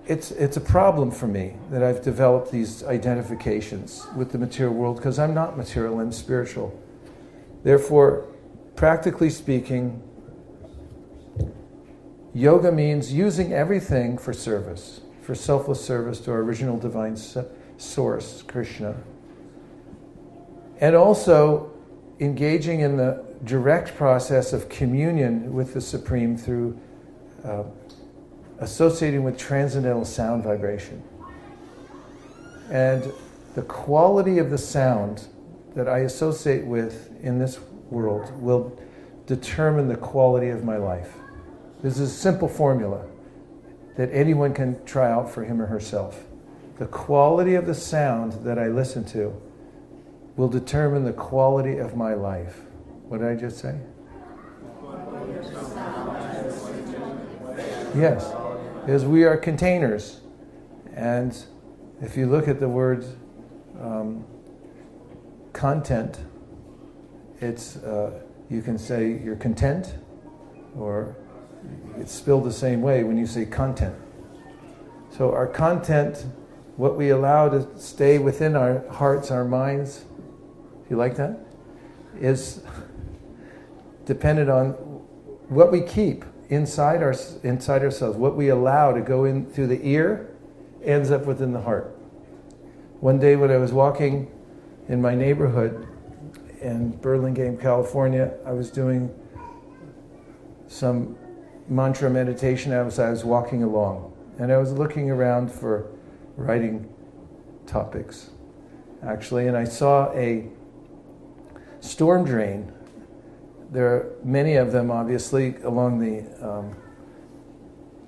[0.08, 4.98] It's, it's a problem for me that I've developed these identifications with the material world
[4.98, 6.80] because I'm not material, I'm spiritual.
[7.64, 8.28] Therefore,
[8.76, 10.02] practically speaking,
[12.38, 17.18] Yoga means using everything for service, for selfless service to our original divine
[17.78, 18.96] source, Krishna.
[20.80, 21.74] And also
[22.20, 26.80] engaging in the direct process of communion with the Supreme through
[27.44, 27.64] uh,
[28.60, 31.02] associating with transcendental sound vibration.
[32.70, 33.12] And
[33.56, 35.26] the quality of the sound
[35.74, 37.60] that I associate with in this
[37.90, 38.80] world will
[39.26, 41.16] determine the quality of my life.
[41.82, 43.06] This is a simple formula
[43.98, 46.24] that anyone can try out for him or herself.
[46.80, 49.40] The quality of the sound that I listen to
[50.36, 52.62] will determine the quality of my life.
[53.08, 53.80] What did I just say?
[57.96, 58.32] Yes,
[58.82, 60.22] because we are containers.
[60.94, 61.36] And
[62.02, 63.06] if you look at the word
[63.80, 64.26] um,
[65.54, 66.20] content,
[67.40, 68.20] it's, uh,
[68.50, 69.96] you can say you're content
[70.76, 71.16] or
[71.98, 73.96] it's spelled the same way when you say content.
[75.10, 76.26] So our content,
[76.76, 80.06] what we allow to stay within our hearts, our minds,
[80.84, 81.40] if you like that,
[82.20, 82.62] is
[84.06, 84.72] dependent on
[85.50, 88.18] what we keep inside our inside ourselves.
[88.18, 90.36] What we allow to go in through the ear
[90.84, 91.98] ends up within the heart.
[93.00, 94.32] One day when I was walking
[94.88, 95.88] in my neighborhood
[96.62, 99.14] in Burlingame, California, I was doing
[100.68, 101.18] some
[101.68, 104.14] mantra meditation as I was walking along.
[104.40, 105.88] And I was looking around for
[106.36, 106.88] writing
[107.66, 108.30] topics,
[109.04, 110.48] actually, and I saw a
[111.80, 112.72] storm drain.
[113.72, 116.76] There are many of them, obviously, along the um,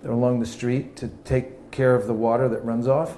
[0.06, 3.18] along the street to take care of the water that runs off.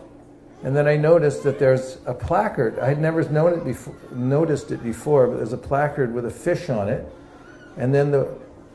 [0.64, 2.78] And then I noticed that there's a placard.
[2.80, 6.32] I had never known it before, noticed it before, but there's a placard with a
[6.32, 7.08] fish on it.
[7.78, 8.28] And then the,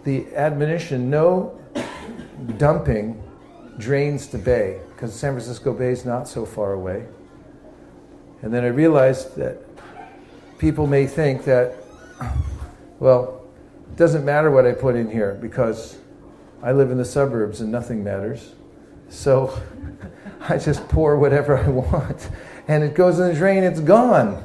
[0.07, 1.61] the admonition no
[2.59, 3.21] dumping
[3.77, 7.05] drains the bay because San Francisco Bay is not so far away.
[8.43, 9.59] And then I realized that
[10.59, 11.75] people may think that,
[13.01, 13.45] well,
[13.91, 15.99] it doesn't matter what I put in here because
[16.63, 18.55] I live in the suburbs and nothing matters.
[19.09, 19.61] So
[20.49, 22.31] I just pour whatever I want
[22.69, 24.41] and it goes in the drain, it's gone.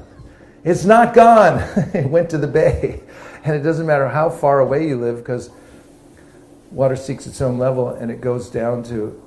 [0.63, 1.59] It's not gone.
[1.93, 3.03] it went to the bay.
[3.45, 5.49] And it doesn't matter how far away you live because
[6.69, 9.19] water seeks its own level and it goes down to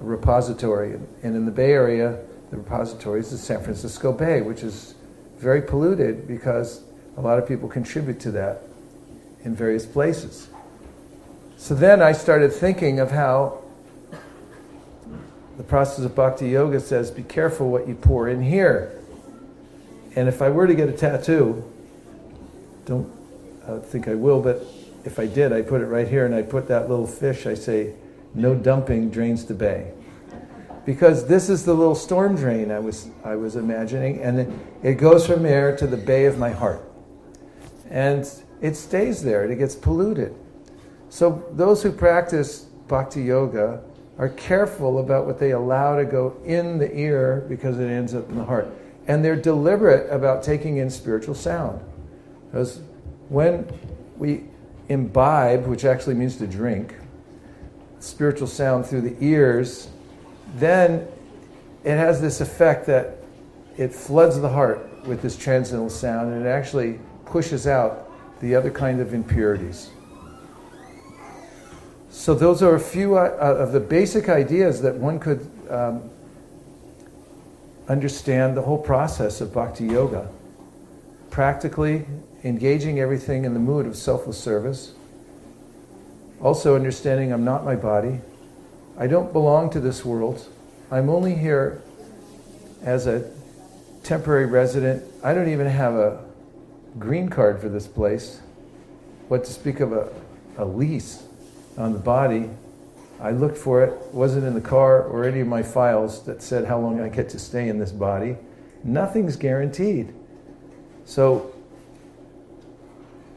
[0.00, 0.92] a repository.
[1.22, 2.18] And in the Bay Area,
[2.50, 4.94] the repository is the San Francisco Bay, which is
[5.38, 6.82] very polluted because
[7.16, 8.62] a lot of people contribute to that
[9.44, 10.48] in various places.
[11.56, 13.62] So then I started thinking of how
[15.56, 19.00] the process of bhakti yoga says be careful what you pour in here.
[20.16, 21.64] And if I were to get a tattoo,
[22.84, 23.10] don't
[23.66, 24.64] uh, think I will, but
[25.04, 27.54] if I did, I put it right here and I put that little fish, I
[27.54, 27.94] say,
[28.34, 29.92] no dumping drains the bay.
[30.84, 34.48] Because this is the little storm drain I was, I was imagining, and it,
[34.82, 36.82] it goes from there to the bay of my heart.
[37.88, 38.28] And
[38.60, 40.34] it stays there, it gets polluted.
[41.08, 43.82] So those who practice bhakti yoga
[44.18, 48.28] are careful about what they allow to go in the ear because it ends up
[48.28, 48.68] in the heart.
[49.06, 51.80] And they're deliberate about taking in spiritual sound.
[52.46, 52.80] Because
[53.34, 53.66] when
[54.16, 54.44] we
[54.88, 56.94] imbibe, which actually means to drink,
[57.98, 59.88] spiritual sound through the ears,
[60.54, 61.06] then
[61.82, 63.18] it has this effect that
[63.76, 68.08] it floods the heart with this transcendental sound and it actually pushes out
[68.40, 69.90] the other kind of impurities.
[72.10, 76.08] So, those are a few uh, uh, of the basic ideas that one could um,
[77.88, 80.30] understand the whole process of bhakti yoga.
[81.30, 82.06] Practically
[82.44, 84.92] engaging everything in the mood of selfless service.
[86.40, 88.20] Also, understanding I'm not my body.
[88.98, 90.46] I don't belong to this world.
[90.90, 91.82] I'm only here
[92.82, 93.28] as a
[94.02, 95.02] temporary resident.
[95.24, 96.22] I don't even have a
[96.98, 98.40] green card for this place.
[99.28, 100.12] What to speak of a,
[100.58, 101.24] a lease?
[101.76, 102.50] on the body.
[103.20, 106.64] I looked for it, wasn't in the car or any of my files that said
[106.64, 108.36] how long I get to stay in this body.
[108.82, 110.12] Nothing's guaranteed.
[111.04, 111.53] So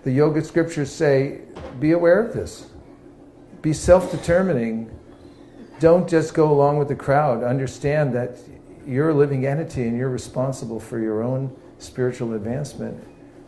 [0.08, 1.41] the yoga scriptures say
[1.82, 2.70] be aware of this.
[3.62, 4.89] Be self determining.
[5.82, 7.43] Don't just go along with the crowd.
[7.43, 8.38] Understand that
[8.86, 13.03] you're a living entity and you're responsible for your own spiritual advancement.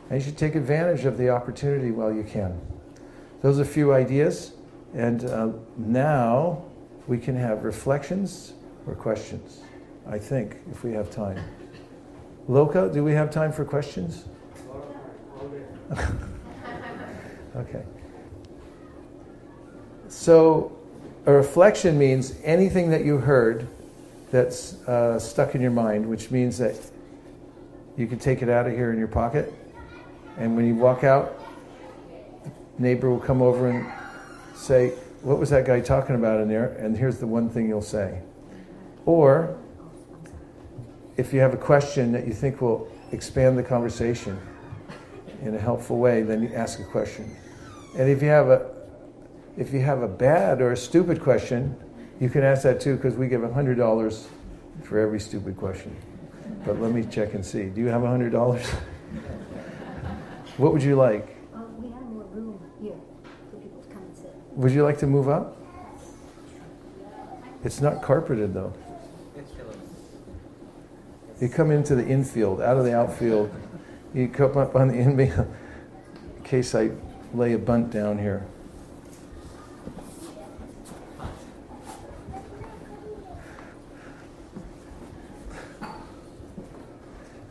[0.10, 2.60] And you should take advantage of the opportunity while you can.
[3.42, 4.52] Those are a few ideas.
[4.94, 6.66] And uh, now
[7.08, 8.52] we can have reflections
[8.86, 9.62] or questions,
[10.10, 11.42] I think, if we have time.
[12.50, 14.26] Loka, do we have time for questions?
[17.56, 17.84] okay.
[20.08, 20.76] So,
[21.26, 23.68] a reflection means anything that you heard
[24.32, 26.76] that's uh, stuck in your mind, which means that
[27.98, 29.54] you can take it out of here in your pocket,
[30.38, 31.38] and when you walk out,
[32.44, 33.86] the neighbor will come over and
[34.56, 34.90] say,
[35.22, 36.74] What was that guy talking about in there?
[36.76, 38.22] And here's the one thing you'll say.
[39.06, 39.58] Or,
[41.18, 44.40] if you have a question that you think will expand the conversation
[45.42, 47.36] in a helpful way, then you ask a question.
[47.98, 48.70] And if you have a
[49.58, 51.76] if you have a bad or a stupid question,
[52.20, 54.26] you can ask that too because we give $100
[54.84, 55.94] for every stupid question.
[56.66, 57.66] But let me check and see.
[57.66, 58.66] Do you have $100?
[60.58, 61.36] what would you like?
[61.54, 62.94] Um, we have more room here
[63.52, 64.34] for people to come and sit.
[64.54, 65.58] Would you like to move up?
[67.66, 68.74] It's not carpeted though.
[71.42, 73.50] You come into the infield, out of the outfield.
[74.14, 75.48] You come up on the infield.
[76.38, 76.92] In case I
[77.34, 78.46] lay a bunt down here.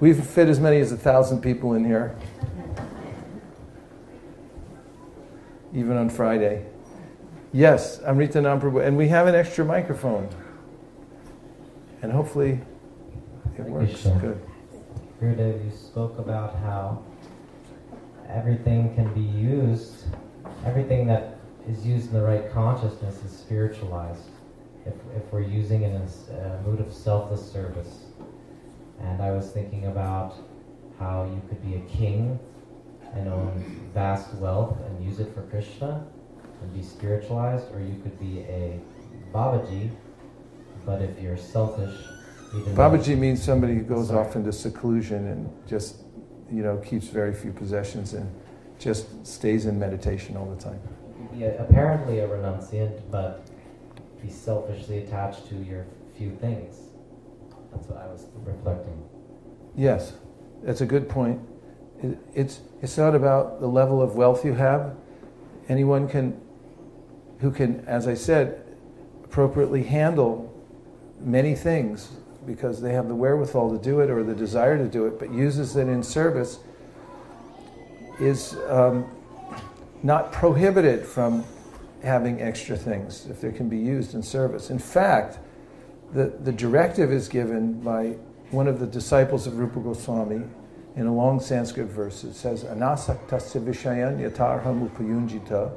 [0.00, 2.14] We've fit as many as a thousand people in here,
[5.74, 6.64] even on Friday.
[7.52, 8.86] Yes, Amrita Namprabhu.
[8.86, 10.28] And we have an extra microphone.
[12.00, 12.60] And hopefully
[13.58, 14.40] it works good.
[15.20, 17.02] Gurudev, you spoke about how
[18.28, 20.04] everything can be used,
[20.64, 24.28] everything that is used in the right consciousness is spiritualized
[24.86, 28.04] if, if we're using it in a mood of selfless service.
[29.00, 30.34] And I was thinking about
[30.98, 32.38] how you could be a king
[33.14, 36.06] and own vast wealth and use it for Krishna
[36.60, 38.80] and be spiritualized, or you could be a
[39.32, 39.90] Babaji,
[40.84, 41.94] but if you're selfish,
[42.52, 44.26] Babaji means somebody who goes Sorry.
[44.26, 46.02] off into seclusion and just,
[46.50, 48.32] you know, keeps very few possessions and
[48.78, 50.80] just stays in meditation all the time.
[51.34, 53.46] Yeah, apparently a renunciant, but
[54.22, 55.86] be selfishly attached to your
[56.16, 56.76] few things.
[57.72, 59.02] That's what I was reflecting.
[59.76, 60.14] Yes,
[60.62, 61.40] that's a good point.
[62.02, 64.96] It, it's, it's not about the level of wealth you have.
[65.68, 66.40] Anyone can,
[67.40, 68.64] who can, as I said,
[69.24, 70.52] appropriately handle
[71.20, 72.10] many things
[72.48, 75.30] because they have the wherewithal to do it or the desire to do it, but
[75.30, 76.58] uses it in service,
[78.18, 79.06] is um,
[80.02, 81.44] not prohibited from
[82.02, 84.70] having extra things if they can be used in service.
[84.70, 85.38] In fact,
[86.12, 88.16] the, the directive is given by
[88.50, 90.42] one of the disciples of Rupa Goswami
[90.96, 92.24] in a long Sanskrit verse.
[92.24, 95.70] It says, Anasaktasya vishayan yatarham upayunjita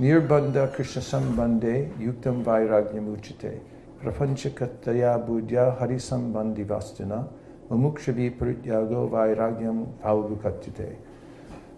[0.00, 3.60] nirbandha krishna sambande yuktam vairagyam uchite
[4.02, 7.28] prapanchakataya buddhya harisambandhi vastina
[7.70, 10.96] mamukshavi parityago vairagyam pavabukatyate.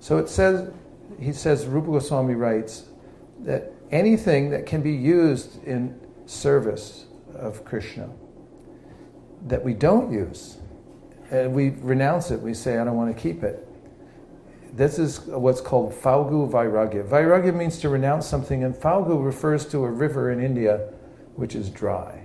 [0.01, 0.71] So it says,
[1.19, 2.85] he says, Rupa Goswami writes
[3.41, 8.11] that anything that can be used in service of Krishna
[9.47, 10.59] that we don't use,
[11.31, 13.64] and we renounce it, we say, I don't want to keep it.
[14.77, 17.09] This is what's called Falgu Vairagya.
[17.09, 20.93] Vairagya means to renounce something, and Falgu refers to a river in India
[21.39, 22.24] which is dry.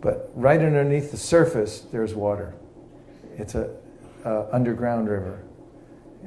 [0.00, 2.54] But right underneath the surface, there's water.
[3.38, 3.76] It's a
[4.24, 5.44] uh, underground river.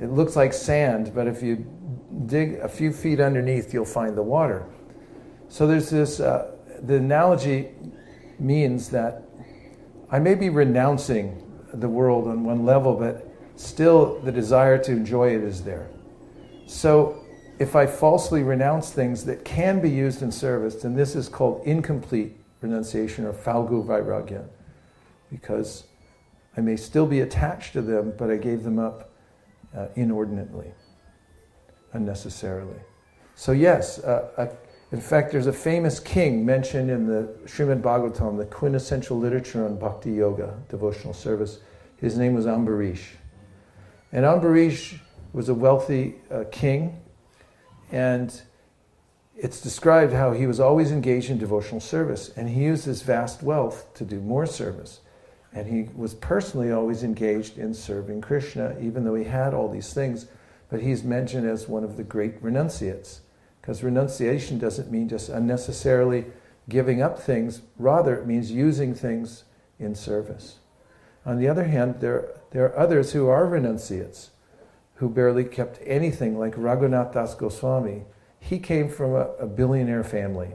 [0.02, 1.68] It looks like sand, but if you
[2.26, 4.66] dig a few feet underneath, you'll find the water.
[5.50, 6.52] So there's this, uh,
[6.84, 7.72] the analogy
[8.40, 9.24] means that
[10.10, 11.44] I may be renouncing
[11.74, 13.28] the world on one level, but
[13.58, 15.90] still the desire to enjoy it is there.
[16.66, 17.19] So
[17.60, 21.62] if I falsely renounce things that can be used in service, then this is called
[21.66, 24.46] incomplete renunciation or falgu vairagya,
[25.30, 25.84] because
[26.56, 29.12] I may still be attached to them, but I gave them up
[29.76, 30.72] uh, inordinately,
[31.94, 32.80] unnecessarily.
[33.36, 34.48] So, yes, uh, uh,
[34.92, 39.78] in fact, there's a famous king mentioned in the Srimad Bhagavatam, the quintessential literature on
[39.78, 41.60] bhakti yoga, devotional service.
[41.98, 43.04] His name was Ambarish.
[44.12, 45.00] And Ambarish
[45.34, 47.00] was a wealthy uh, king,
[47.92, 48.42] and
[49.36, 53.42] it's described how he was always engaged in devotional service, and he used his vast
[53.42, 55.00] wealth to do more service.
[55.54, 59.94] And he was personally always engaged in serving Krishna, even though he had all these
[59.94, 60.28] things.
[60.70, 63.22] But he's mentioned as one of the great renunciates.
[63.62, 66.26] Because renunciation doesn't mean just unnecessarily
[66.68, 69.46] giving up things, rather, it means using things
[69.80, 70.58] in service.
[71.26, 74.32] On the other hand, there, there are others who are renunciates,
[75.00, 78.04] who barely kept anything, like Raghunath Das Goswami.
[78.38, 80.50] He came from a, a billionaire family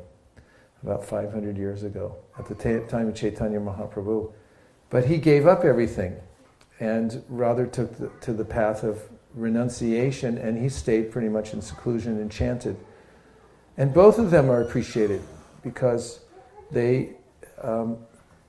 [0.82, 4.30] about 500 years ago, at the t- time of Chaitanya Mahaprabhu.
[4.90, 6.16] But he gave up everything
[6.78, 9.00] and rather took the, to the path of
[9.32, 12.76] renunciation, and he stayed pretty much in seclusion, and enchanted.
[13.78, 15.22] And both of them are appreciated
[15.62, 16.20] because
[16.70, 17.14] they
[17.62, 17.96] um,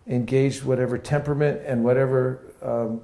[0.07, 3.01] engaged whatever temperament and whatever um,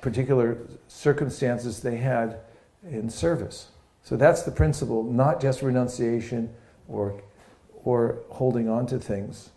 [0.00, 2.40] particular circumstances they had
[2.82, 3.68] in service.
[4.02, 6.52] So that's the principle, not just renunciation
[6.88, 7.22] or,
[7.84, 9.50] or holding on to things.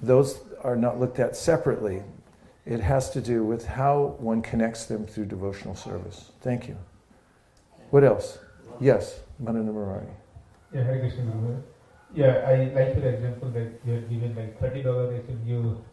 [0.00, 2.02] Those are not looked at separately.
[2.66, 6.30] It has to do with how one connects them through devotional service.
[6.40, 6.76] Thank you.
[7.90, 8.38] What else?
[8.80, 10.08] Yes, Manana Murari.
[10.72, 11.62] Yeah, Hare Krishna
[12.14, 15.84] Yeah, I like your example that you are given like thirty dollars actually you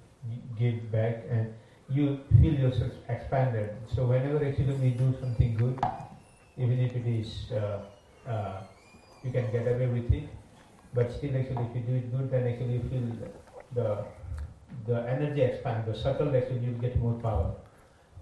[0.58, 1.54] give back and
[1.92, 3.70] you feel yourself expanded.
[3.96, 5.80] So whenever actually we do something good,
[6.58, 7.82] even if it is uh,
[8.28, 8.62] uh,
[9.24, 10.30] you can get away with it,
[10.94, 13.08] but still actually if you do it good, then actually you feel
[13.74, 14.06] the
[14.86, 17.56] the energy expand, the subtle actually you get more power.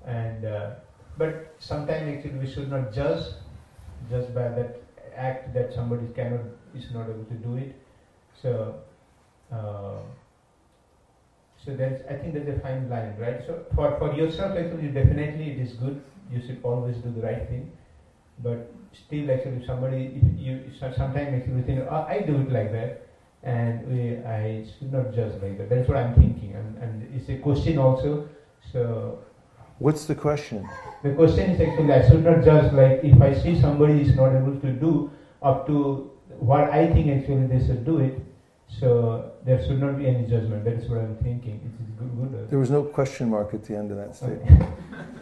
[0.06, 0.72] And uh,
[1.18, 3.26] but sometimes actually we should not judge
[4.10, 4.78] just by that
[5.16, 6.42] act that somebody cannot
[6.74, 7.76] is not able to do it.
[8.42, 8.82] So
[9.52, 10.02] uh,
[11.66, 13.42] so there's I think there's a fine line, right?
[13.46, 16.02] So for, for yourself actually definitely it is good.
[16.32, 17.72] You should always do the right thing.
[18.42, 22.52] But still actually if somebody if you sometimes actually you think, oh, I do it
[22.52, 23.06] like that
[23.44, 25.70] and we, I should not judge like that.
[25.70, 28.28] That's what I'm thinking, and, and it's a question also.
[28.72, 29.20] So
[29.80, 30.68] What's the question?
[31.04, 34.36] the question is actually I should not judge like if I see somebody is not
[34.36, 35.10] able to do
[35.42, 38.20] up to what I think actually they should do it.
[38.70, 40.64] So there should not be any judgment.
[40.64, 41.56] That is what I'm thinking.
[41.66, 42.32] It is good.
[42.32, 42.50] good.
[42.50, 44.40] There was no question mark at the end of that Okay.
[44.46, 44.74] statement.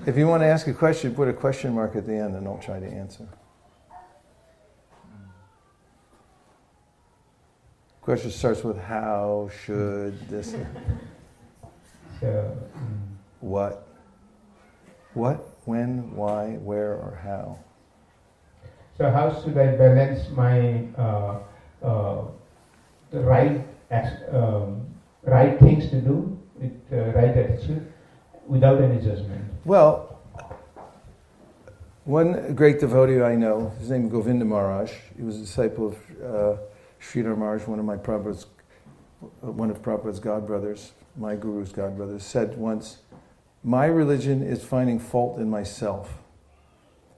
[0.05, 2.47] If you want to ask a question, put a question mark at the end and
[2.47, 3.27] I'll try to answer.
[8.01, 10.55] Question starts with how, should, this,
[12.21, 12.97] So, mm,
[13.41, 13.87] what.
[15.13, 17.59] What, when, why, where, or how.
[18.97, 21.39] so how should I balance my uh,
[21.83, 22.21] uh,
[23.11, 23.65] the right
[24.31, 24.85] um,
[25.23, 27.91] right things to do with uh, right attitude
[28.47, 29.43] without any judgment.
[29.65, 30.19] Well,
[32.05, 34.91] one great devotee I know, his name is Govinda Maharaj.
[35.17, 36.57] He was a disciple of uh,
[37.01, 38.45] Sridhar Maharaj, one of my Prabhupada's,
[39.41, 42.99] one of Prabhupada's godbrothers, my guru's godbrothers, said once,
[43.63, 46.17] "My religion is finding fault in myself.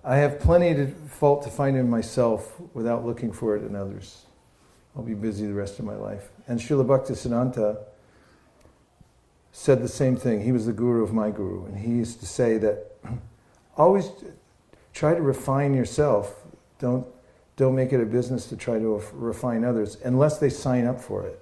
[0.04, 4.26] I have plenty of fault to find in myself without looking for it in others.
[5.00, 7.78] I'll be busy the rest of my life." And Srila Bhaktisiddhanta
[9.54, 10.42] said the same thing.
[10.42, 12.98] He was the guru of my guru, and he used to say that
[13.78, 14.12] always
[14.94, 16.46] try to refine yourself.
[16.80, 17.08] Don't
[17.56, 21.26] don't make it a business to try to refine others unless they sign up for
[21.26, 21.42] it.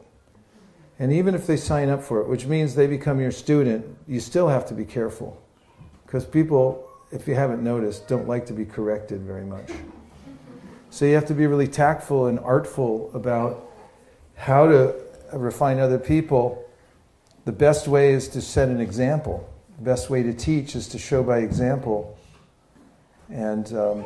[0.99, 4.20] And even if they sign up for it, which means they become your student, you
[4.20, 5.41] still have to be careful.
[6.05, 9.70] Because people, if you haven't noticed, don't like to be corrected very much.
[10.90, 13.72] So you have to be really tactful and artful about
[14.36, 14.96] how to
[15.34, 16.64] refine other people.
[17.46, 19.48] The best way is to set an example.
[19.78, 22.18] The best way to teach is to show by example.
[23.30, 24.06] And um,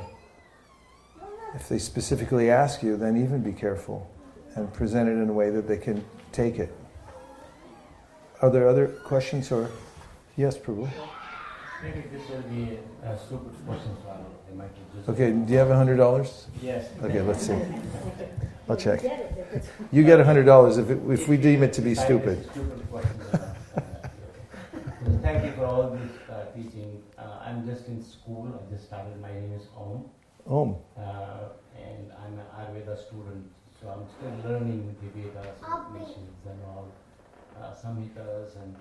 [1.53, 4.09] if they specifically ask you, then even be careful
[4.55, 6.75] and present it in a way that they can take it.
[8.41, 9.69] Are there other questions or?
[10.35, 10.89] Yes, Prabhu.
[11.83, 14.40] Maybe this will be a stupid question, just.
[15.09, 16.47] Okay, do you have a hundred dollars?
[16.61, 16.89] Yes.
[17.03, 17.57] Okay, let's see.
[18.69, 19.01] I'll check.
[19.91, 22.39] You get a hundred dollars if, it- if we deem it to be stupid.
[22.39, 23.19] it's a Stupid question.
[25.21, 27.01] Thank you for all this uh, teaching.
[27.17, 28.47] Uh, I'm just in school.
[28.53, 29.19] I just started.
[29.21, 30.05] My name is Om,
[30.47, 30.75] Om.
[30.97, 33.45] uh, and I'm an Ayurveda student.
[33.81, 36.87] So I'm still learning the Vedas and and all
[37.59, 38.75] uh, Samhitas and.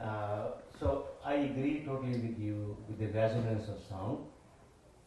[0.00, 0.48] Uh,
[0.80, 4.18] so I agree totally with you with the resonance of sound.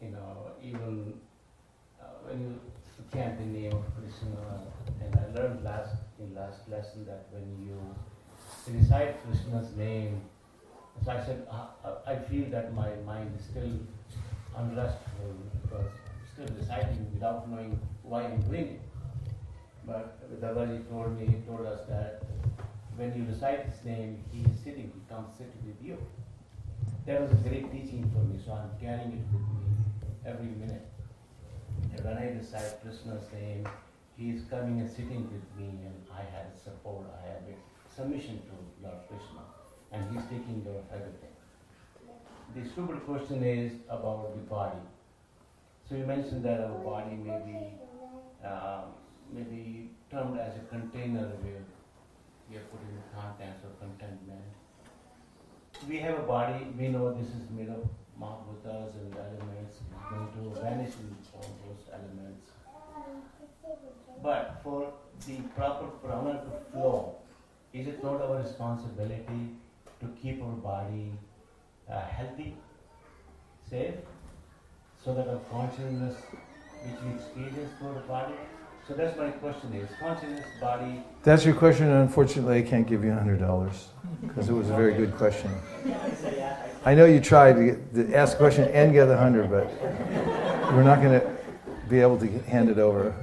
[0.01, 1.13] You know, even
[1.99, 2.59] uh, when you
[3.11, 4.61] chant the name of Krishna,
[5.01, 7.79] and I learned last in last lesson that when you
[8.71, 10.21] recite Krishna's name,
[11.03, 13.71] so I said uh, uh, I feel that my mind is still
[14.55, 15.33] unrestful
[15.63, 15.89] because
[16.31, 18.81] still reciting without knowing why I'm doing it.
[19.83, 22.21] But Davaji told me, he told us that
[22.97, 25.97] when you recite his name, he is sitting, he comes sit with you.
[27.07, 29.57] That was a great teaching for me, so I'm carrying it with me
[30.27, 30.85] every minute.
[32.03, 33.67] When I recite Krishna's name,
[34.17, 37.43] he is coming and sitting with me, and I have support, I have
[37.95, 39.43] submission to Lord Krishna,
[39.91, 41.33] and he's taking care of everything.
[42.55, 44.79] The stupid question is about the body.
[45.87, 48.91] So you mentioned that our body may be, um,
[49.31, 51.63] may be termed as a container where
[52.49, 54.41] we are putting the contents or contentment.
[55.87, 57.87] We have a body, we know this is made of
[58.19, 62.51] Mahabhutas and elements, it's going to vanish in all those elements.
[64.23, 64.91] But for
[65.27, 67.15] the proper prana to flow,
[67.73, 69.55] is it not our responsibility
[69.99, 71.11] to keep our body
[71.89, 72.55] uh, healthy,
[73.69, 73.95] safe,
[75.03, 76.15] so that our consciousness,
[76.83, 78.33] which we experience through the body?
[78.87, 83.03] So that's my question is, consciousness, body, That's your question, and unfortunately, I can't give
[83.03, 83.89] you a hundred dollars
[84.21, 85.51] because it was a very good question.
[86.87, 89.67] I know you tried to, get, to ask a question and get a hundred, but
[90.71, 91.37] we're not going to
[91.89, 93.13] be able to hand it over.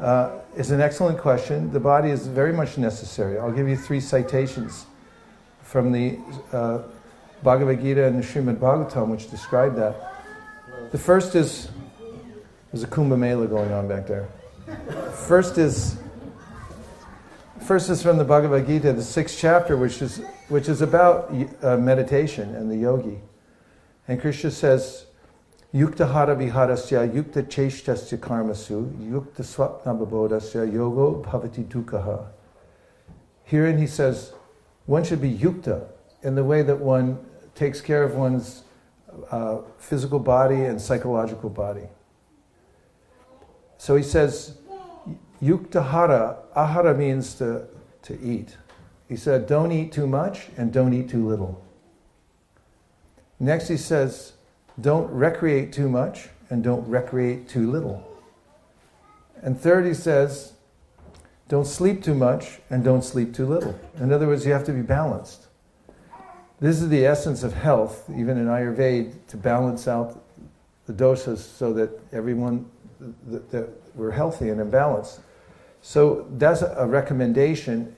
[0.00, 1.72] Uh, it's an excellent question.
[1.72, 3.38] The body is very much necessary.
[3.38, 4.86] I'll give you three citations
[5.62, 6.18] from the
[6.52, 6.82] uh,
[7.44, 10.16] Bhagavad Gita and the Srimad Bhagavatam, which describe that.
[10.90, 11.70] The first is
[12.72, 14.26] there's a Kumbh Mela going on back there.
[15.28, 15.98] First is
[17.72, 21.78] first is from the Bhagavad Gita, the sixth chapter, which is which is about uh,
[21.78, 23.18] meditation and the yogi.
[24.06, 25.06] And Krishna says,
[25.72, 32.26] "Yukta hara viharasya, yukta cheshtasya karmasu, yukta swapna babodasya, yogo bhavati dukkha."
[33.44, 34.34] Herein he says,
[34.84, 35.86] one should be yukta
[36.22, 38.64] in the way that one takes care of one's
[39.30, 41.88] uh, physical body and psychological body.
[43.78, 44.58] So he says,
[45.42, 47.66] yuktahara, ahara means to,
[48.02, 48.56] to eat.
[49.08, 51.62] He said, don't eat too much and don't eat too little.
[53.38, 54.34] Next he says,
[54.80, 58.06] don't recreate too much and don't recreate too little.
[59.42, 60.52] And third he says,
[61.48, 63.78] don't sleep too much and don't sleep too little.
[63.98, 65.48] In other words, you have to be balanced.
[66.60, 70.24] This is the essence of health, even in Ayurveda, to balance out
[70.86, 72.70] the dosas so that everyone
[73.26, 75.20] that, that we're healthy and in balance.
[75.82, 77.94] So that's a recommendation.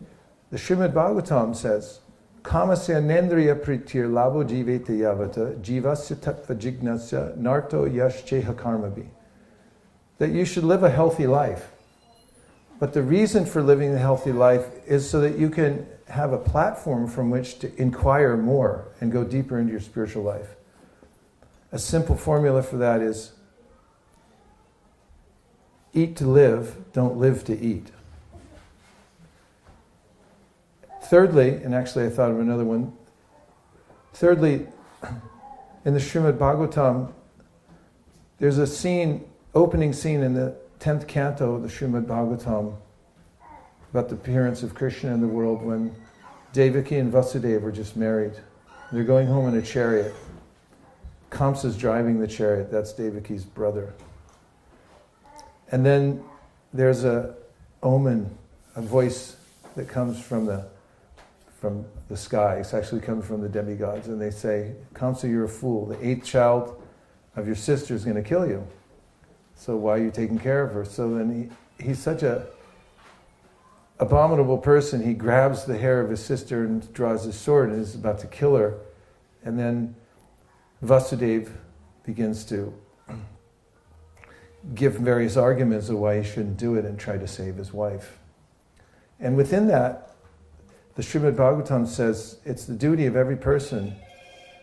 [0.51, 2.01] The Srimad Bhagavatam says,
[2.43, 9.07] Kamasya nendriya pritir labo jivete yavata jivasya tattva jignasya narto yash cheha karmabi.
[10.19, 11.71] That you should live a healthy life.
[12.81, 16.39] But the reason for living a healthy life is so that you can have a
[16.39, 20.57] platform from which to inquire more and go deeper into your spiritual life.
[21.73, 23.33] A simple formula for that is
[25.95, 27.91] eat to live, don't live to eat.
[31.05, 32.93] Thirdly, and actually I thought of another one.
[34.13, 34.67] Thirdly,
[35.85, 37.13] in the Srimad Bhagavatam,
[38.39, 39.25] there's a scene,
[39.55, 42.75] opening scene in the 10th canto of the Srimad Bhagavatam
[43.91, 45.95] about the appearance of Krishna in the world when
[46.53, 48.33] Devaki and Vasudeva were just married.
[48.91, 50.15] They're going home in a chariot.
[51.31, 53.93] Kamsa's driving the chariot, that's Devaki's brother.
[55.75, 56.23] And then
[56.73, 57.35] there's a
[57.83, 58.31] omen,
[58.77, 59.35] a voice
[59.75, 60.69] that comes from the
[61.61, 62.59] from the sky.
[62.59, 65.87] It's actually comes from the demigods, and they say, Kamsa, you're a fool.
[65.87, 66.81] The eighth child
[67.35, 68.65] of your sister is going to kill you.
[69.57, 70.85] So why are you taking care of her?
[70.85, 71.51] So then
[71.81, 72.47] he, he's such a
[73.99, 75.05] abominable person.
[75.05, 78.29] He grabs the hair of his sister and draws his sword and is about to
[78.29, 78.79] kill her.
[79.45, 79.97] And then
[80.85, 81.51] Vasudeva
[82.07, 82.73] begins to
[84.75, 88.19] give various arguments of why he shouldn't do it and try to save his wife.
[89.21, 90.15] And within that,
[90.95, 93.97] the Srimad Bhagavatam says it's the duty of every person,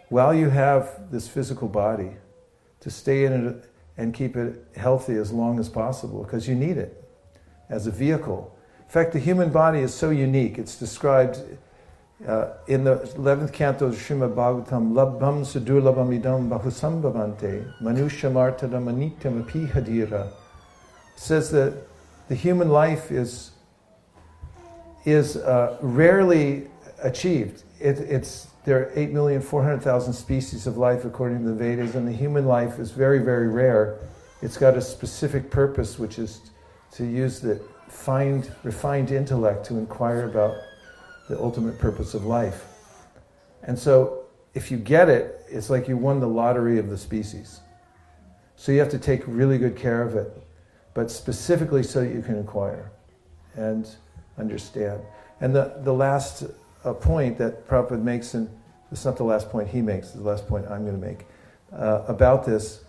[0.09, 2.11] while you have this physical body,
[2.79, 6.77] to stay in it and keep it healthy as long as possible because you need
[6.77, 7.03] it
[7.69, 8.57] as a vehicle.
[8.79, 10.57] In fact, the human body is so unique.
[10.57, 11.39] It's described
[12.27, 20.31] uh, in the 11th canto of Srimad Bhagavatam, Labham Sudurlabham Idam Bahusambhavante, Manushamartadam Anityam Apihadira.
[21.15, 21.87] Says that
[22.27, 23.51] the human life is
[25.05, 26.67] is uh, rarely
[27.01, 27.63] achieved.
[27.79, 32.45] It, it's, there are 8,400,000 species of life according to the Vedas, and the human
[32.45, 33.97] life is very, very rare.
[34.43, 36.51] It's got a specific purpose, which is
[36.91, 37.59] to use the
[37.89, 40.55] find, refined intellect to inquire about
[41.27, 42.65] the ultimate purpose of life.
[43.63, 47.61] And so, if you get it, it's like you won the lottery of the species.
[48.55, 50.31] So, you have to take really good care of it,
[50.93, 52.91] but specifically so that you can acquire
[53.55, 53.87] And
[54.37, 55.01] understand.
[55.39, 56.43] And the, the last
[56.83, 58.49] uh, point that Prabhupada makes, and
[58.91, 61.25] it's not the last point he makes, it's the last point I'm going to make,
[61.73, 62.83] uh, about this,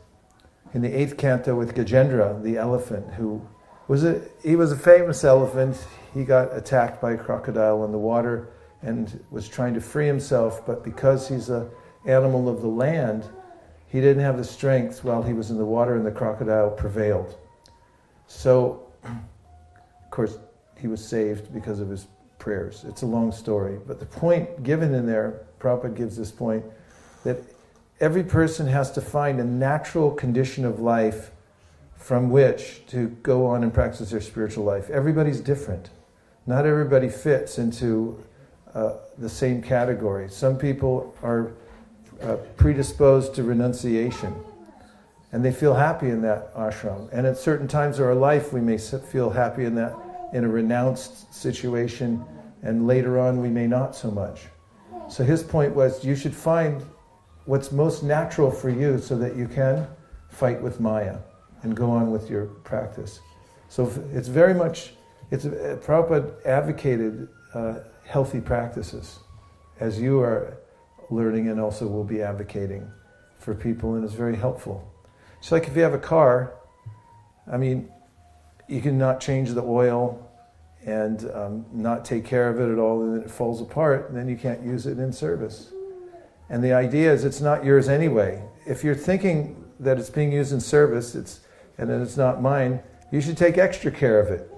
[0.75, 3.47] in the eighth canto with Gajendra, the elephant, who
[3.93, 5.77] was a, he was a famous elephant.
[6.15, 8.49] He got attacked by a crocodile in the water
[8.81, 11.69] and was trying to free himself, but because he's an
[12.07, 13.29] animal of the land,
[13.89, 17.37] he didn't have the strength while he was in the water and the crocodile prevailed.
[18.29, 20.39] So, of course,
[20.79, 22.07] he was saved because of his
[22.39, 22.87] prayers.
[22.89, 26.65] It's a long story, but the point given in there, Prabhupada gives this point,
[27.25, 27.37] that
[28.01, 31.31] every person has to find a natural condition of life
[32.03, 34.91] from which to go on and practice their spiritual life.
[34.91, 35.91] Everybody's different.
[36.47, 38.21] Not everybody fits into
[38.75, 40.29] uh, the same category.
[40.29, 41.53] Some people are
[42.21, 44.35] uh, predisposed to renunciation
[45.31, 47.09] and they feel happy in that ashram.
[47.13, 49.95] And at certain times of our life, we may feel happy in that
[50.35, 52.25] in a renounced situation,
[52.63, 54.43] and later on we may not so much.
[55.09, 56.83] So his point was you should find
[57.45, 59.87] what's most natural for you so that you can
[60.31, 61.19] fight with Maya
[61.63, 63.21] and go on with your practice.
[63.69, 64.95] So it's very much,
[65.31, 69.21] it's, uh, Prabhupada advocated uh, healthy practices
[69.81, 70.59] as you are
[71.11, 72.91] learning and also will be advocating
[73.39, 74.89] for people, and it's very helpful.
[75.39, 76.55] It's like if you have a car,
[77.51, 77.91] I mean,
[78.69, 80.31] you can not change the oil
[80.85, 84.17] and um, not take care of it at all, and then it falls apart, and
[84.17, 85.73] then you can't use it in service.
[86.49, 88.43] And the idea is it's not yours anyway.
[88.67, 91.41] If you're thinking that it's being used in service, it's,
[91.83, 92.81] and then it's not mine,
[93.11, 94.49] you should take extra care of it.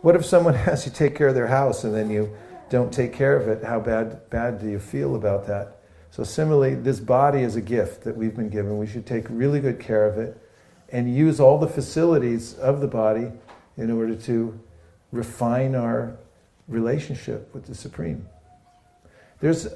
[0.00, 2.36] What if someone has you take care of their house and then you
[2.70, 3.62] don't take care of it?
[3.62, 5.76] How bad, bad do you feel about that?
[6.10, 8.78] So, similarly, this body is a gift that we've been given.
[8.78, 10.36] We should take really good care of it
[10.88, 13.30] and use all the facilities of the body
[13.76, 14.58] in order to
[15.12, 16.18] refine our
[16.66, 18.26] relationship with the Supreme.
[19.38, 19.68] There's,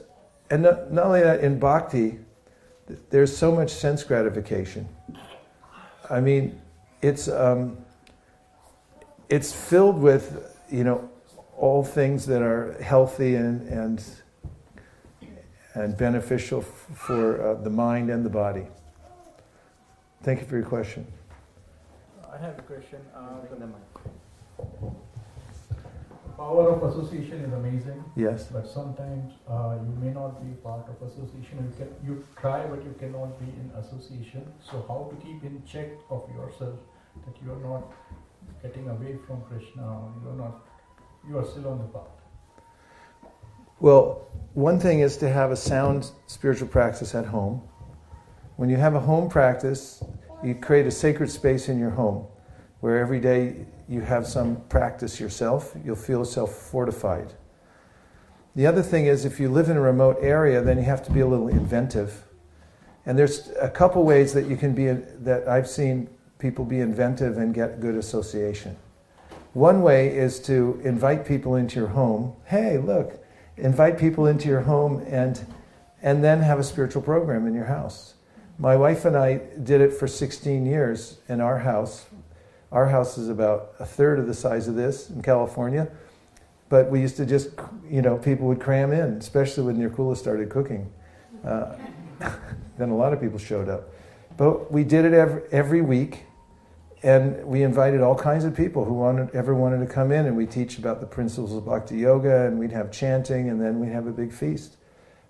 [0.50, 2.18] and not, not only that, in bhakti,
[3.10, 4.88] there's so much sense gratification.
[6.10, 6.60] I mean,
[7.02, 7.78] it's, um,
[9.28, 11.08] it's filled with, you know,
[11.56, 14.04] all things that are healthy and, and,
[15.74, 18.66] and beneficial f- for uh, the mind and the body.
[20.22, 21.06] Thank you for your question.
[22.30, 22.98] I have a question.
[23.14, 23.20] Uh,
[26.36, 28.04] power of association is amazing.
[28.14, 28.48] Yes.
[28.52, 31.54] But sometimes uh, you may not be part of association.
[31.66, 34.52] You can you try, but you cannot be in association.
[34.60, 36.78] So how to keep in check of yourself
[37.24, 37.92] that you are not
[38.62, 40.66] getting away from Krishna, you're not,
[41.28, 42.08] you are still on the path.
[43.80, 47.62] Well, one thing is to have a sound spiritual practice at home.
[48.56, 50.02] When you have a home practice,
[50.42, 52.26] you create a sacred space in your home
[52.80, 57.32] where every day you have some practice yourself, you'll feel yourself fortified.
[58.54, 61.12] The other thing is, if you live in a remote area, then you have to
[61.12, 62.24] be a little inventive.
[63.04, 66.08] And there's a couple ways that you can be, that I've seen
[66.38, 68.76] people be inventive and get good association.
[69.52, 72.34] One way is to invite people into your home.
[72.44, 73.24] Hey, look,
[73.56, 75.46] invite people into your home and,
[76.02, 78.14] and then have a spiritual program in your house.
[78.58, 82.06] My wife and I did it for 16 years in our house.
[82.76, 85.88] Our house is about a third of the size of this in California.
[86.68, 87.48] But we used to just,
[87.88, 90.92] you know, people would cram in, especially when Nirkula started cooking.
[91.42, 91.74] Uh,
[92.76, 93.94] then a lot of people showed up.
[94.36, 96.24] But we did it every, every week,
[97.02, 100.36] and we invited all kinds of people who wanted, ever wanted to come in, and
[100.36, 103.92] we teach about the principles of bhakti yoga, and we'd have chanting, and then we'd
[103.92, 104.76] have a big feast.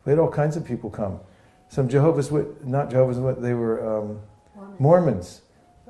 [0.05, 1.21] We had all kinds of people come.
[1.69, 4.21] Some Jehovah's Witnesses, not Jehovah's Witnesses, they were um,
[4.81, 5.43] Mormons.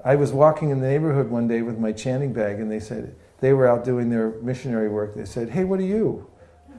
[0.06, 3.16] I was walking in the neighborhood one day with my chanting bag, and they said,
[3.40, 5.14] they were out doing their missionary work.
[5.14, 6.26] They said, Hey, what are you?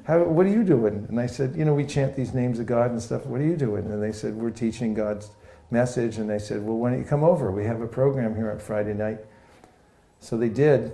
[0.06, 1.06] How, what are you doing?
[1.10, 3.26] And I said, You know, we chant these names of God and stuff.
[3.26, 3.86] What are you doing?
[3.86, 5.30] And they said, We're teaching God's
[5.70, 6.18] message.
[6.18, 7.52] And they said, Well, why don't you come over?
[7.52, 9.20] We have a program here on Friday night.
[10.20, 10.94] So they did.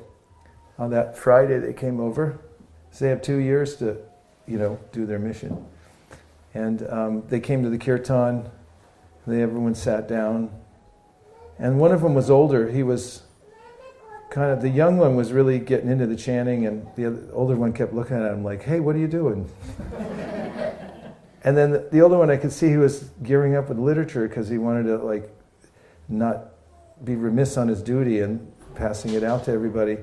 [0.77, 2.39] On that Friday, they came over.
[2.91, 3.97] So they have two years to,
[4.47, 5.65] you know, do their mission.
[6.53, 8.49] And um, they came to the kirtan.
[9.25, 10.51] They, everyone sat down.
[11.59, 12.69] And one of them was older.
[12.69, 13.23] He was
[14.29, 17.71] kind of the young one was really getting into the chanting, and the older one
[17.71, 19.49] kept looking at him like, "Hey, what are you doing?"
[21.43, 24.27] and then the, the, older one, I could see he was gearing up with literature
[24.27, 25.29] because he wanted to like
[26.09, 26.49] not
[27.03, 29.97] be remiss on his duty and passing it out to everybody.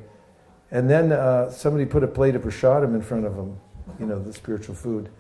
[0.70, 3.59] And then uh, somebody put a plate of prasadam in front of him,
[3.98, 5.11] you know, the spiritual food.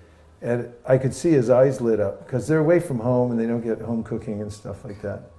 [0.42, 3.46] And I could see his eyes lit up because they're away from home and they
[3.46, 5.30] don't get home cooking and stuff like that.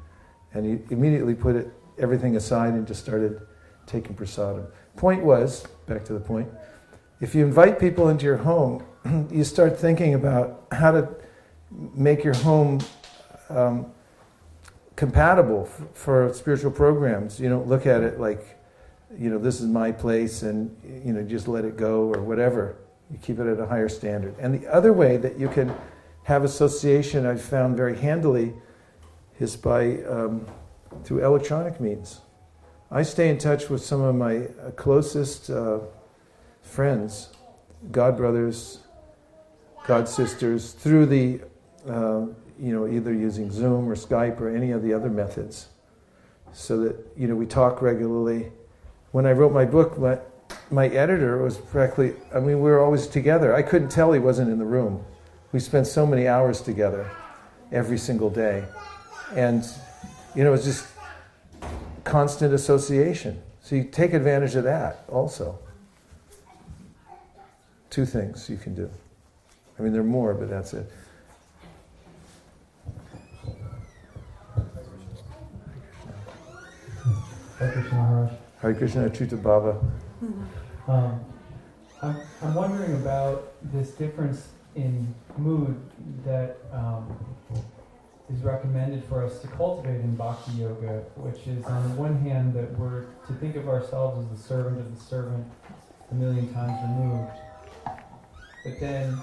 [0.54, 3.42] And he immediately put it, everything aside and just started
[3.86, 4.68] taking prasadam.
[4.96, 6.50] Point was, back to the point,
[7.20, 8.84] if you invite people into your home,
[9.32, 11.10] you start thinking about how to
[11.94, 12.80] make your home
[13.50, 13.92] um,
[14.96, 17.40] compatible f- for spiritual programs.
[17.40, 18.60] You don't look at it like,
[19.18, 22.78] you know, this is my place and, you know, just let it go or whatever.
[23.12, 24.36] You keep it at a higher standard.
[24.40, 25.74] And the other way that you can
[26.24, 28.54] have association, I've found very handily,
[29.42, 30.46] is by um,
[31.04, 32.22] through electronic means.
[32.92, 35.80] I stay in touch with some of my uh, closest uh,
[36.62, 37.30] friends,
[37.92, 38.80] God brothers,
[39.88, 41.40] God sisters, through the,
[41.88, 42.26] uh,
[42.60, 45.70] you know, either using Zoom or Skype or any of the other methods,
[46.54, 48.52] so that you know we talk regularly.
[49.12, 50.20] When I wrote my book, my,
[50.70, 53.56] my editor was practically, I mean, we were always together.
[53.56, 55.04] I couldn't tell he wasn't in the room.
[55.52, 57.10] We spent so many hours together
[57.72, 58.66] every single day.
[59.36, 59.66] And,
[60.36, 60.88] you know, it's just
[62.04, 63.42] constant association.
[63.62, 65.60] So you take advantage of that also.
[67.90, 68.90] Two things you can do.
[69.78, 70.90] I mean, there are more, but that's it.
[77.58, 78.32] Hare Krishna Maharaj.
[78.62, 79.92] Hare Krishna Achyuta Bhava.
[80.88, 81.20] Um,
[82.02, 85.80] I'm, I'm wondering about this difference in mood
[86.26, 87.06] that um,
[88.34, 92.54] is recommended for us to cultivate in bhakti yoga, which is on the one hand
[92.54, 95.46] that we're to think of ourselves as the servant of the servant
[96.12, 97.32] a million times removed.
[98.64, 99.14] But then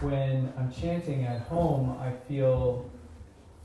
[0.00, 2.90] when I'm chanting at home, I feel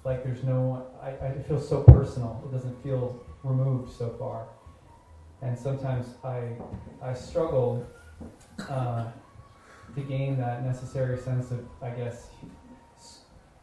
[0.04, 2.42] like there's no, I, I feel so personal.
[2.46, 4.48] It doesn't feel removed so far.
[5.42, 6.50] And sometimes I,
[7.02, 7.86] I struggle
[8.70, 9.06] uh,
[9.96, 12.28] to gain that necessary sense of, I guess,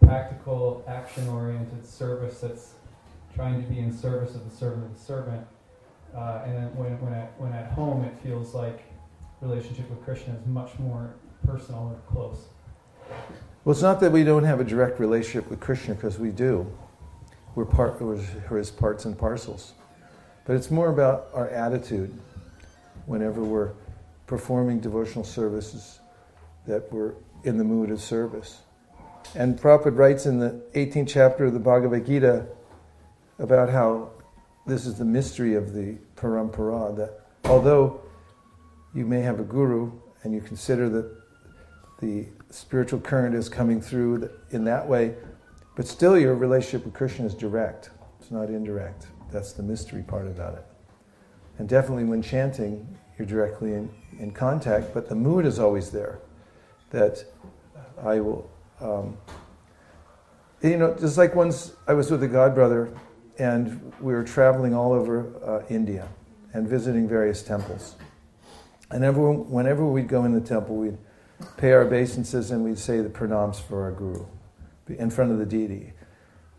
[0.06, 2.74] practical, action oriented service that's
[3.34, 5.46] trying to be in service of the servant of the servant.
[6.14, 8.84] Uh, and then when, when, at, when at home, it feels like
[9.40, 12.46] relationship with Krishna is much more personal or close.
[13.64, 16.70] Well, it's not that we don't have a direct relationship with Krishna, because we do.
[17.54, 19.74] We're part, we're his parts and parcels.
[20.44, 22.16] But it's more about our attitude
[23.06, 23.72] whenever we're
[24.26, 26.00] performing devotional services
[26.66, 28.62] that we're in the mood of service.
[29.34, 32.46] And Prabhupada writes in the 18th chapter of the Bhagavad Gita
[33.38, 34.10] about how
[34.66, 38.00] this is the mystery of the parampara that although
[38.94, 41.10] you may have a guru and you consider that
[42.00, 45.14] the spiritual current is coming through in that way,
[45.76, 47.90] but still your relationship with Krishna is direct.
[48.20, 49.06] It's not indirect.
[49.30, 50.64] That's the mystery part about it.
[51.58, 52.86] And definitely when chanting,
[53.18, 56.20] you're directly in, in contact, but the mood is always there.
[56.90, 57.24] That
[58.02, 58.50] I will,
[58.80, 59.16] um,
[60.62, 62.92] you know, just like once I was with a god brother
[63.38, 66.08] and we were traveling all over uh, India
[66.52, 67.96] and visiting various temples.
[68.90, 70.98] And everyone, whenever we'd go in the temple, we'd
[71.56, 74.24] pay our obeisances and we'd say the pranams for our guru
[74.88, 75.92] in front of the deity.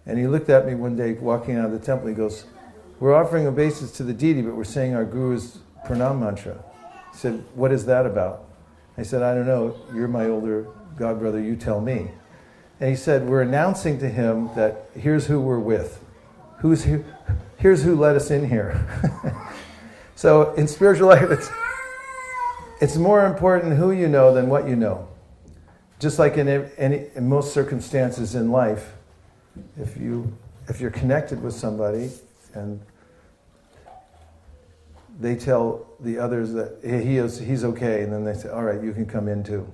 [0.05, 2.07] And he looked at me one day walking out of the temple.
[2.07, 2.45] He goes,
[2.99, 6.63] We're offering obeisance to the deity, but we're saying our guru's pranam mantra.
[7.11, 8.45] He said, What is that about?
[8.97, 9.75] I said, I don't know.
[9.93, 11.39] You're my older god brother.
[11.39, 12.11] You tell me.
[12.79, 16.03] And he said, We're announcing to him that here's who we're with.
[16.59, 17.03] Who's who,
[17.57, 18.85] here's who let us in here.
[20.15, 21.49] so in spiritual life, it's,
[22.81, 25.07] it's more important who you know than what you know.
[25.99, 28.93] Just like in, any, in most circumstances in life,
[29.79, 30.35] if, you,
[30.67, 32.11] if you're connected with somebody
[32.53, 32.79] and
[35.19, 38.83] they tell the others that he is, he's okay, and then they say, all right,
[38.83, 39.71] you can come in too.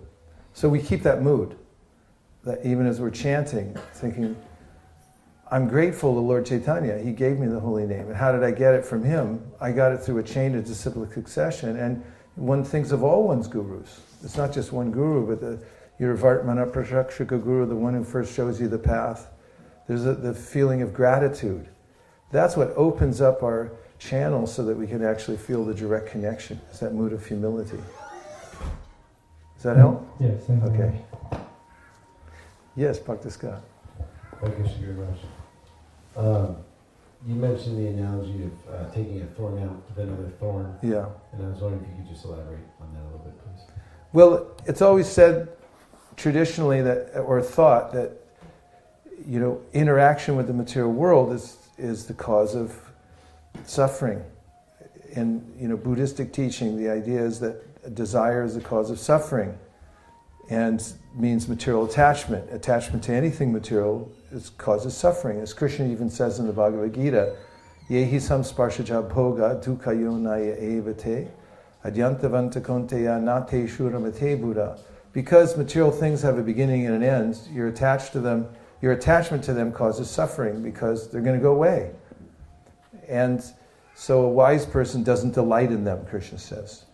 [0.54, 1.56] So we keep that mood,
[2.44, 4.36] that even as we're chanting, thinking,
[5.52, 6.98] I'm grateful to Lord Chaitanya.
[6.98, 8.08] He gave me the holy name.
[8.08, 9.44] And how did I get it from him?
[9.62, 11.78] I got it through a chain of disciplic succession.
[11.78, 12.04] And
[12.36, 14.02] one thinks of all one's gurus.
[14.24, 15.64] It's not just one guru, but the
[16.00, 19.30] your Vartmana Prashakshika Guru, the one who first shows you the path.
[19.88, 21.70] There's a, the feeling of gratitude.
[22.32, 26.60] That's what opens up our channel so that we can actually feel the direct connection.
[26.72, 27.80] Is that mood of humility.
[29.64, 30.06] Does that help?
[30.20, 30.50] Yes.
[30.50, 30.94] Okay.
[32.76, 33.62] Yes, Bhakti Scott.
[34.42, 36.58] Thank you, Sri um,
[37.26, 40.76] You mentioned the analogy of uh, taking a thorn out with another thorn.
[40.84, 41.06] Yeah.
[41.32, 43.66] And I was wondering if you could just elaborate on that a little bit, please.
[44.12, 45.48] Well, it's always said
[46.18, 48.12] traditionally that, or thought that,
[49.26, 52.78] you know, interaction with the material world is, is the cause of
[53.64, 54.22] suffering.
[55.14, 57.64] In, you know, Buddhistic teaching, the idea is that
[57.94, 59.58] desire is the cause of suffering
[60.50, 62.52] and means material attachment.
[62.52, 65.40] Attachment to anything material is, causes suffering.
[65.40, 67.36] As Krishna even says in the Bhagavad Gita,
[67.90, 71.30] Yehi samsparshaja bhoga dukayonaya evate
[71.86, 74.80] adyantavanta konteya nate shuramate buddha
[75.12, 78.48] because material things have a beginning and an end, you're attached to them,
[78.82, 81.92] your attachment to them causes suffering because they're going to go away.
[83.08, 83.44] And
[83.96, 86.86] so a wise person doesn't delight in them, Krishna says.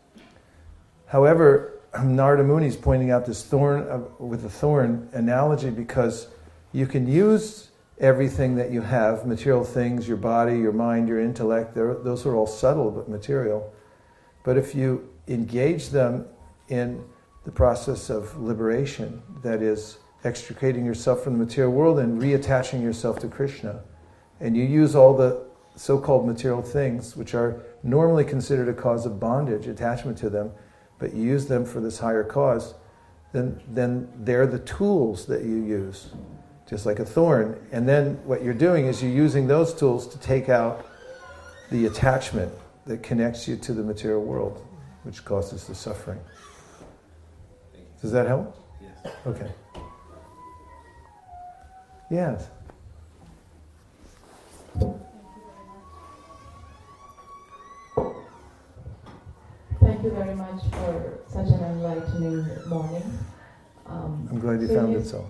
[1.10, 6.28] However, Narada Muni is pointing out this thorn uh, with the thorn analogy because
[6.72, 11.76] you can use everything that you have, material things, your body, your mind, your intellect,
[11.76, 13.74] those are all subtle but material.
[14.46, 16.26] But if you engage them
[16.70, 17.04] in
[17.44, 23.20] the process of liberation, that is, extricating yourself from the material world and reattaching yourself
[23.20, 23.82] to Krishna.
[24.42, 25.46] And you use all the
[25.76, 30.52] so called material things, which are normally considered a cause of bondage, attachment to them,
[31.00, 32.76] but you use them for this higher cause,
[33.32, 36.10] then, then they're the tools that you use,
[36.68, 37.60] just like a thorn.
[37.72, 40.86] And then what you're doing is you're using those tools to take out
[41.72, 42.52] the attachment
[42.86, 44.66] that connects you to the material world,
[45.04, 46.20] which causes the suffering.
[48.02, 48.58] Does that help?
[48.82, 49.14] Yes.
[49.28, 49.52] Okay.
[52.10, 52.48] Yes.
[60.00, 63.04] Thank you very much for such an enlightening morning.
[63.86, 65.30] Um, I'm glad you so found you, it so.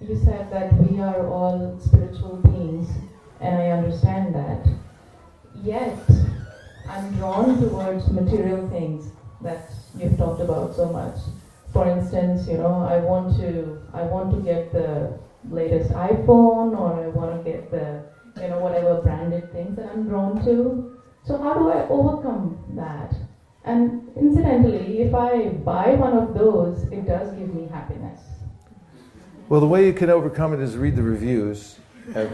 [0.00, 2.88] You said that we are all spiritual beings,
[3.40, 4.66] and I understand that.
[5.62, 6.02] Yet,
[6.88, 11.18] I'm drawn towards material things that you've talked about so much
[11.72, 15.18] for instance, you know, I want to I want to get the
[15.50, 18.02] latest iPhone or I want to get the
[18.40, 20.98] you know whatever branded things that I'm drawn to.
[21.24, 23.14] So how do I overcome that?
[23.68, 28.18] And incidentally, if I buy one of those, it does give me happiness.
[29.50, 31.78] Well, the way you can overcome it is read the reviews.
[32.14, 32.30] well,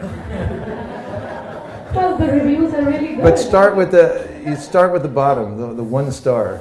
[2.17, 3.23] the reviews are really good.
[3.23, 6.61] But start with the you start with the bottom, the, the one star.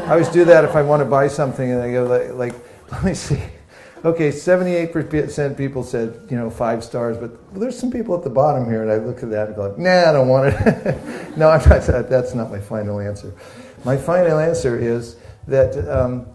[0.00, 2.54] I always do that if I want to buy something, and I go like, like
[2.92, 3.40] let me see.
[4.04, 8.66] Okay, 78% people said, you know, five stars, but there's some people at the bottom
[8.66, 11.36] here, and I look at that and go, like, nah, I don't want it.
[11.38, 13.32] no, I'm not, that's not my final answer.
[13.84, 15.16] My final answer is
[15.46, 16.26] that um,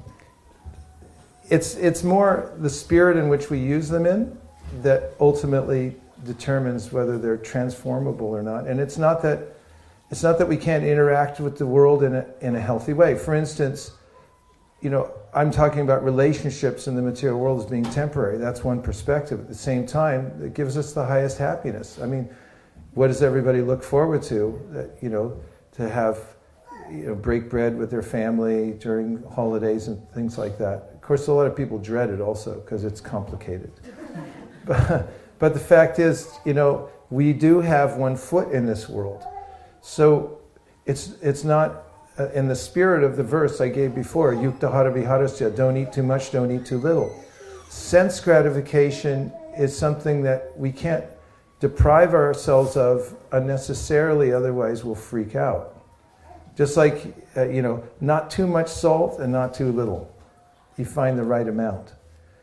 [1.49, 4.38] it's, it's more the spirit in which we use them in
[4.81, 5.95] that ultimately
[6.26, 8.67] determines whether they're transformable or not.
[8.67, 9.55] And it's not that
[10.11, 13.15] it's not that we can't interact with the world in a, in a healthy way.
[13.15, 13.91] For instance,
[14.81, 18.39] you know, I'm talking about relationships in the material world as being temporary.
[18.39, 19.39] That's one perspective.
[19.39, 21.99] At the same time, it gives us the highest happiness.
[22.01, 22.27] I mean,
[22.95, 24.89] what does everybody look forward to?
[24.99, 25.39] You know,
[25.73, 26.17] to have
[26.91, 30.91] you know, break bread with their family during holidays and things like that.
[30.94, 33.72] Of course, a lot of people dread it also because it's complicated.
[34.66, 39.24] but, but the fact is, you know, we do have one foot in this world.
[39.82, 40.40] So
[40.86, 41.84] it's, it's not
[42.18, 46.32] uh, in the spirit of the verse I gave before, yuktahara don't eat too much,
[46.32, 47.24] don't eat too little.
[47.70, 51.06] Sense gratification is something that we can't
[51.60, 55.78] deprive ourselves of unnecessarily, otherwise we'll freak out.
[56.55, 60.13] Just like, uh, you know, not too much salt and not too little.
[60.77, 61.93] You find the right amount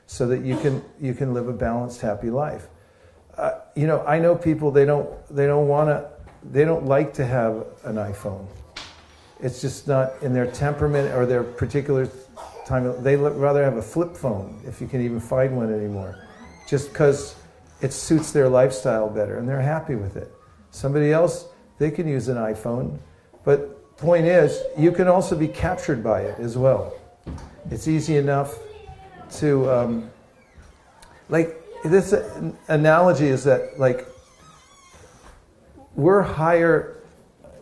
[0.07, 2.69] so that you can, you can live a balanced, happy life.
[3.37, 6.09] Uh, you know, I know people, they don't, they don't want to,
[6.43, 8.47] they don't like to have an iPhone.
[9.41, 12.09] It's just not in their temperament or their particular
[12.67, 13.03] time.
[13.03, 16.27] They rather have a flip phone, if you can even find one anymore,
[16.67, 17.37] just because
[17.83, 20.33] it suits their lifestyle better and they're happy with it.
[20.71, 22.99] Somebody else, they can use an iPhone,
[23.45, 26.95] but point is, you can also be captured by it as well.
[27.71, 28.59] It's easy enough
[29.39, 30.11] to, um,
[31.29, 32.15] like, this
[32.69, 34.07] analogy is that, like,
[35.95, 37.03] we're higher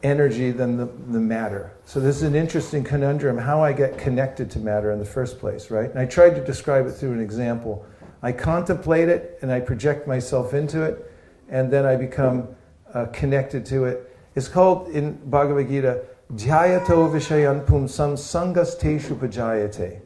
[0.02, 1.72] energy than the, the matter.
[1.86, 5.38] So, this is an interesting conundrum how I get connected to matter in the first
[5.38, 5.88] place, right?
[5.88, 7.86] And I tried to describe it through an example.
[8.22, 11.10] I contemplate it and I project myself into it,
[11.48, 12.48] and then I become
[12.92, 14.16] uh, connected to it.
[14.34, 16.04] It's called in Bhagavad Gita
[16.34, 20.00] Dhyayato vishayan pumsam sangasteshu pajayate.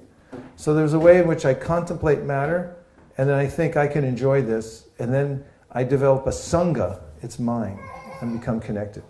[0.57, 2.77] So there's a way in which I contemplate matter,
[3.17, 5.43] and then I think I can enjoy this, and then
[5.73, 7.79] I develop a sangha, it's mine,
[8.21, 9.05] and become connected.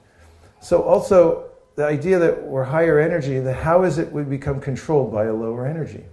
[0.61, 5.13] So also the idea that we're higher energy, that how is it we become controlled
[5.13, 6.05] by a lower energy?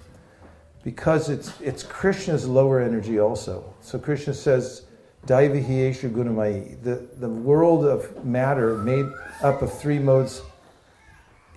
[0.84, 3.76] Because it's, it's Krishna's lower energy also.
[3.82, 4.86] So Krishna says,
[5.28, 6.82] Daivihiyeshu gunamai.
[6.84, 9.06] The, the world of matter made
[9.44, 10.42] up of three modes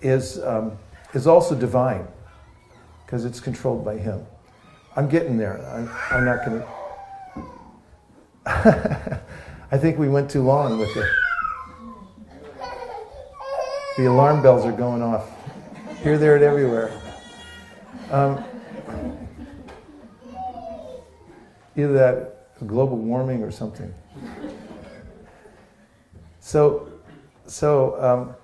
[0.01, 0.77] is, um,
[1.13, 2.07] is also divine
[3.05, 4.25] because it's controlled by Him.
[4.95, 5.65] I'm getting there.
[5.67, 6.61] I'm, I'm not going
[8.45, 9.21] to.
[9.71, 11.09] I think we went too long with it.
[13.97, 15.29] The alarm bells are going off
[16.01, 16.91] here, there, and everywhere.
[18.11, 18.43] Um,
[21.75, 23.93] either that global warming or something.
[26.39, 26.89] So,
[27.45, 28.35] so um,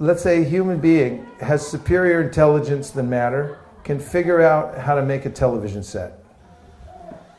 [0.00, 5.02] let's say a human being has superior intelligence than matter, can figure out how to
[5.02, 6.24] make a television set.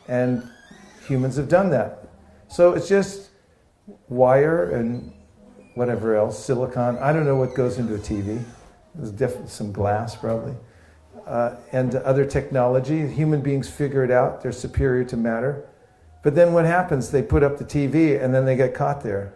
[0.08, 0.48] And
[1.08, 2.08] humans have done that.
[2.50, 3.32] So it's just
[4.10, 5.12] wire and
[5.74, 6.98] whatever else, silicon.
[7.00, 8.44] I don't know what goes into a TV.
[8.94, 10.54] There's some glass, probably.
[11.26, 13.08] Uh, and other technology.
[13.08, 14.42] Human beings figure it out.
[14.44, 15.68] They're superior to matter.
[16.24, 17.10] But then what happens?
[17.10, 19.34] They put up the TV and then they get caught there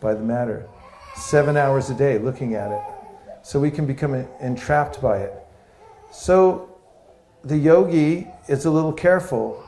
[0.00, 0.68] by the matter
[1.16, 2.82] seven hours a day looking at it.
[3.42, 5.34] So we can become entrapped by it.
[6.12, 6.76] So
[7.44, 9.64] the yogi is a little careful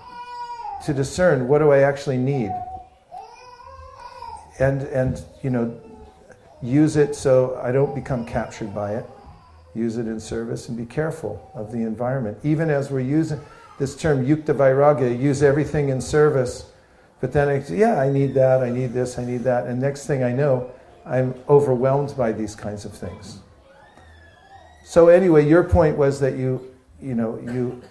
[0.85, 2.51] to discern what do I actually need?
[4.59, 5.81] And, and you know,
[6.63, 9.07] use it so I don't become captured by it.
[9.75, 12.39] Use it in service and be careful of the environment.
[12.43, 13.41] Even as we're using
[13.79, 16.71] this term yukta vairagya, use everything in service.
[17.21, 19.67] But then, I, yeah, I need that, I need this, I need that.
[19.67, 20.73] And next thing I know,
[21.09, 23.41] I'm overwhelmed by these kinds of things.
[24.85, 27.83] So anyway, your point was that you, you know, you,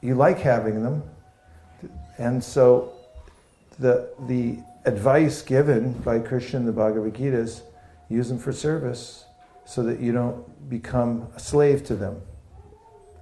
[0.00, 1.02] you like having them,
[2.18, 2.92] and so
[3.78, 7.62] the the advice given by Krishna in the Bhagavad Gita is
[8.08, 9.24] use them for service,
[9.64, 12.20] so that you don't become a slave to them.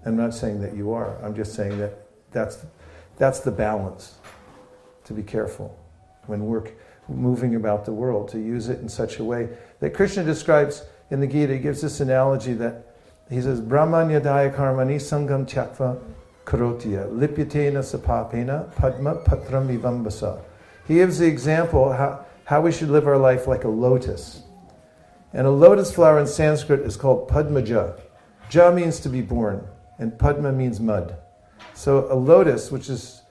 [0.05, 1.23] I'm not saying that you are.
[1.23, 2.65] I'm just saying that that's
[3.17, 4.17] that's the balance.
[5.05, 5.77] To be careful
[6.27, 6.73] when work
[7.11, 9.49] moving about the world, to use it in such a way
[9.81, 11.55] that Krishna describes in the Gita.
[11.55, 12.87] He gives this analogy that
[13.29, 16.01] he says, Brahmanya daya karmani sangam tyakva
[16.45, 20.41] karotiya, lipyatena sapapena padma patram vivambasa.
[20.87, 24.43] He gives the example how, how we should live our life like a lotus.
[25.33, 28.01] And a lotus flower in Sanskrit is called padmaja.
[28.51, 29.65] Ja means to be born,
[29.99, 31.17] and padma means mud.
[31.75, 33.23] So a lotus, which is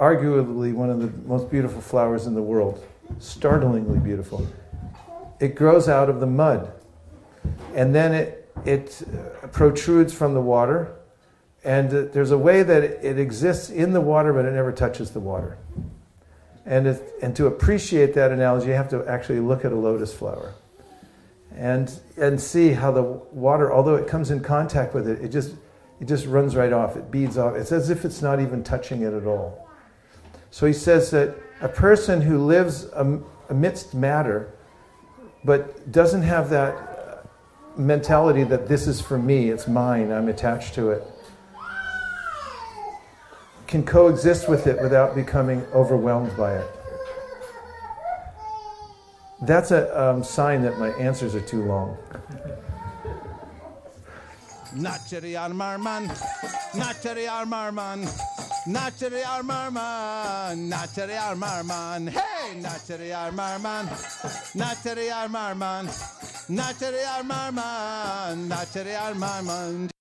[0.00, 2.84] arguably one of the most beautiful flowers in the world,
[3.18, 4.46] startlingly beautiful.
[5.40, 6.72] It grows out of the mud,
[7.74, 10.94] and then it, it uh, protrudes from the water,
[11.64, 15.10] and uh, there's a way that it exists in the water, but it never touches
[15.10, 15.58] the water.
[16.66, 20.12] And, it, and to appreciate that analogy, you have to actually look at a lotus
[20.12, 20.54] flower
[21.56, 25.54] and, and see how the water, although it comes in contact with it, it just,
[25.98, 26.96] it just runs right off.
[26.96, 27.56] It beads off.
[27.56, 29.68] It's as if it's not even touching it at all.
[30.50, 32.86] So he says that a person who lives
[33.48, 34.52] amidst matter
[35.44, 37.24] but doesn't have that
[37.76, 41.04] mentality that this is for me, it's mine, I'm attached to it,
[43.66, 46.66] can coexist with it without becoming overwhelmed by it.
[49.42, 51.96] That's a um, sign that my answers are too long.
[54.74, 56.08] Nachari Armarman,
[56.72, 58.06] Nachari Armarman,
[58.66, 63.86] Nachari Armarman, Nachari Armarman, hey, Nachari Armarman,
[64.54, 65.86] Nachari Armarman,
[66.50, 69.97] Nachari Armarman, Nachari Armarman.